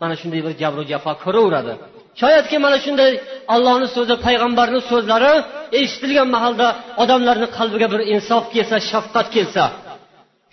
mana 0.00 0.14
shunday 0.20 0.40
bir 0.46 0.52
jabru 0.62 0.82
jafo 0.92 1.12
ko'raveradi. 1.24 1.72
Shoyatki 2.20 2.56
mana 2.64 2.78
shunday 2.84 3.12
ollohni 3.54 3.88
so'zi 3.96 4.14
payg'ambarni 4.26 4.80
so'zlari 4.90 5.32
eshitilgan 5.80 6.28
mahalda 6.36 6.66
odamlarni 7.02 7.48
qalbiga 7.58 7.88
bir 7.94 8.00
insof 8.14 8.44
kelsa 8.54 8.76
shafqat 8.90 9.26
kelsa 9.36 9.64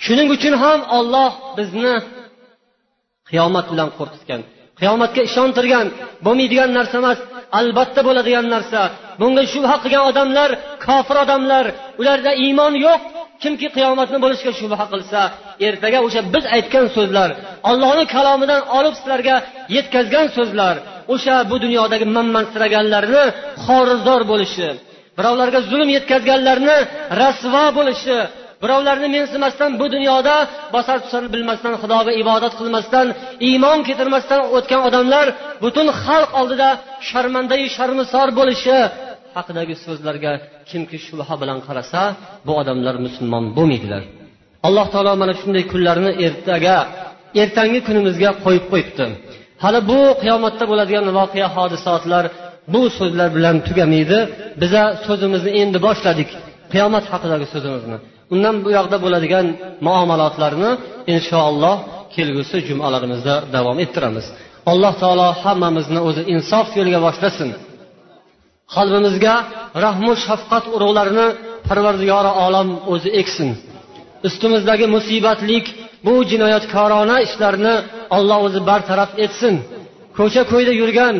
shuning 0.05 0.27
uchun 0.35 0.53
ham 0.63 0.79
olloh 0.97 1.31
bizni 1.57 1.93
qiyomat 3.29 3.65
bilan 3.71 3.89
qo'rqitgan 3.97 4.41
qiyomatga 4.79 5.21
ishontirgan 5.29 5.85
bo'lmaydigan 6.25 6.69
narsa 6.77 6.95
emas 7.01 7.19
albatta 7.59 8.01
bo'ladigan 8.07 8.45
narsa. 8.55 8.81
Bunga 9.19 9.43
shubha 9.53 9.75
qilgan 9.83 10.03
odamlar 10.11 10.49
kofir 10.85 11.17
odamlar 11.23 11.65
ularda 12.01 12.31
iymon 12.45 12.73
yo'q. 12.85 13.01
Kimki 13.43 13.67
qiyomatni 13.75 14.17
bo'lishiga 14.23 14.53
shubha 14.59 14.85
qilsa 14.93 15.19
ertaga 15.67 15.99
o'sha 16.07 16.21
biz 16.33 16.43
aytgan 16.55 16.85
so'zlar 16.95 17.29
ollohni 17.69 18.05
kalomidan 18.15 18.61
olib 18.77 18.93
sizlarga 18.99 19.35
yetkazgan 19.75 20.27
so'zlar 20.37 20.75
o'sha 21.13 21.35
bu 21.49 21.55
dunyodagi 21.65 22.05
manmansiraganlarni 22.17 23.23
xorizdor 23.65 24.21
bo'lishi 24.31 24.67
birovlarga 25.17 25.59
zulm 25.71 25.89
yetkazganlarni 25.97 26.77
rasvo 27.21 27.63
bo'lishi 27.77 28.17
birovlarni 28.63 29.07
mensimasdan 29.17 29.71
bu 29.79 29.85
dunyoda 29.95 30.35
bosar 30.75 30.97
tusar 31.03 31.23
bilmasdan 31.33 31.73
xudoga 31.81 32.11
ibodat 32.23 32.53
qilmasdan 32.59 33.07
iymon 33.49 33.79
keltirmasdan 33.87 34.41
o'tgan 34.57 34.81
odamlar 34.87 35.25
butun 35.63 35.87
xalq 36.03 36.31
oldida 36.41 36.69
sharmandayu 37.09 37.67
sharmisor 37.77 38.27
bo'lishi 38.39 38.77
haqidagi 39.37 39.75
so'zlarga 39.85 40.31
kimki 40.69 40.97
shubha 41.05 41.35
bilan 41.41 41.59
qarasa 41.67 42.01
bu 42.47 42.51
odamlar 42.61 42.95
musulmon 43.05 43.43
bo'lmaydilar. 43.57 44.03
Alloh 44.67 44.87
taolo 44.93 45.11
mana 45.21 45.33
shunday 45.41 45.63
kunlarni 45.71 46.11
ertaga 46.25 46.77
ertangi 47.41 47.79
kunimizga 47.87 48.29
qo'yib 48.45 48.65
qo'yibdi. 48.71 49.05
Hali 49.63 49.79
bu 49.91 49.99
qiyomatda 50.21 50.63
bo'ladigan 50.71 51.05
voqea 51.19 51.47
hodisotlar 51.55 52.25
bu 52.73 52.81
so'zlar 52.97 53.29
bilan 53.37 53.55
tugamaydi. 53.67 54.19
Biza 54.61 54.83
so'zimizni 55.05 55.51
endi 55.61 55.77
boshladik 55.87 56.29
qiyomat 56.73 57.05
haqidagi 57.13 57.45
so'zimizni. 57.53 57.97
Undan 58.33 58.55
bu 58.63 58.69
yoqda 58.77 58.97
bo'ladigan 59.05 59.45
muomalotlarni 59.87 60.71
inshaalloh 61.13 61.77
kelgusi 62.15 62.57
jumalarimizda 62.69 63.35
davom 63.55 63.77
ettiramiz. 63.83 64.25
Alloh 64.71 64.93
taolo 65.01 65.27
hammamizni 65.43 65.99
o'zi 66.09 66.21
insof 66.33 66.67
yo'liga 66.79 66.99
boshlasin. 67.07 67.49
Qalbimizga 68.75 69.35
rahmu 69.85 70.11
shafqat 70.25 70.65
urug'larini 70.75 71.27
parvardigori 71.67 72.31
olam 72.45 72.69
o'zi 72.93 73.09
eksin. 73.21 73.49
Ustimizdagi 74.27 74.85
musibatlik 74.95 75.65
bu 76.05 76.13
jinoyatkorona 76.31 77.17
ishlarni 77.27 77.75
olloh 78.17 78.39
o'zi 78.47 78.59
bartaraf 78.69 79.11
etsin. 79.25 79.53
Ko'cha 80.17 80.43
ko'yda 80.51 80.73
yurgan 80.81 81.15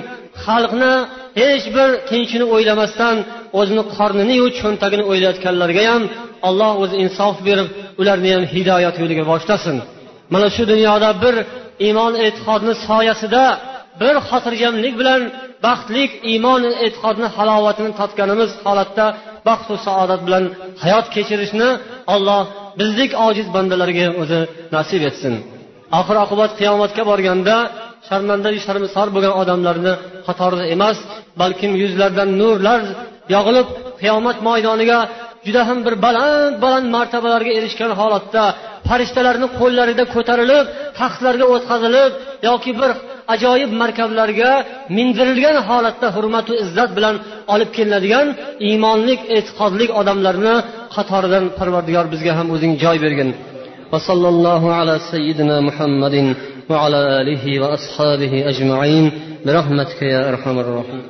xalqni 0.46 0.94
hech 1.42 1.66
bir 1.76 1.90
tinchini 2.10 2.46
o'ylamasdan 2.56 3.16
o'zini 3.60 3.84
qorniniyu 3.96 4.46
cho'ntagini 4.60 5.04
o'ylayotganlarga 5.12 5.84
ham 5.92 6.04
alloh 6.48 6.72
o'zi 6.84 6.96
insof 7.04 7.36
berib 7.48 7.68
ularni 8.02 8.30
ham 8.36 8.44
hidoyat 8.54 8.96
yo'liga 9.02 9.24
boshlasin. 9.32 9.76
Mana 10.34 10.48
shu 10.56 10.64
dunyoda 10.72 11.10
bir 11.24 11.36
iymon 11.88 12.14
e'tiqodni 12.26 12.74
soyasida 12.88 13.44
bir 14.02 14.16
xotirjamlik 14.30 14.94
bilan 15.02 15.22
baxtlik 15.66 16.12
iymon 16.32 16.62
e'tiqodni 16.86 17.28
halovatini 17.38 17.92
totganimiz 18.00 18.52
holatda 18.66 19.06
baxtu 19.48 19.74
saodat 19.86 20.22
bilan 20.28 20.44
hayot 20.84 21.06
kechirishni 21.16 21.70
olloh 22.14 22.42
bizdek 22.80 23.12
ojiz 23.28 23.48
bandalarga 23.56 24.08
o'zi 24.22 24.40
nasib 24.76 25.02
etsin. 25.10 25.34
Oxir 26.00 26.18
oqibat 26.26 26.52
qiyomatga 26.60 27.04
borganda 27.12 27.56
sharmanda 28.08 28.50
sharmisor 28.66 29.08
bo'lgan 29.16 29.34
odamlarni 29.42 29.94
qatorida 30.28 30.66
emas 30.76 30.98
balkim 31.42 31.72
yuzlaridan 31.82 32.30
nurlar 32.42 32.82
yog'ilib 33.36 33.68
qiyomat 34.02 34.38
maydoniga 34.48 35.00
juda 35.47 35.63
ham 35.69 35.79
bir 35.87 35.95
baland 36.05 36.55
baland 36.65 36.87
martabalarga 36.97 37.53
erishgan 37.59 37.93
holatda 38.01 38.45
farishtalarni 38.89 39.49
qo'llarida 39.61 40.05
ko'tarilib 40.15 40.67
taxtlarga 40.99 41.47
o'tkazilib 41.55 42.11
yoki 42.49 42.73
bir 42.81 42.91
ajoyib 43.35 43.71
markablarga 43.83 44.51
mindirilgan 44.97 45.57
holatda 45.69 46.07
hurmatu 46.17 46.53
izzat 46.65 46.91
bilan 46.97 47.15
olib 47.55 47.71
kelinadigan 47.77 48.27
iymonlik 48.69 49.21
e'tiqodlik 49.37 49.91
odamlarni 50.01 50.55
qatoridan 50.97 51.45
parvardigor 51.59 52.07
bizga 52.15 52.33
ham 52.39 52.47
o'zing 52.55 52.73
joy 52.85 52.99
bergin 53.07 53.31
وصلى 53.93 54.29
الله 54.35 54.63
على 54.79 54.95
سيدنا 55.13 55.57
محمد 55.69 56.17
وعلى 56.71 57.21
آله 57.21 57.45
وأصحابه 57.63 58.33
أجمعين 58.51 59.05
برحمتك 59.47 60.03
يا 60.03 60.21
أرحم 60.31 60.59
الراحمين 60.59 61.01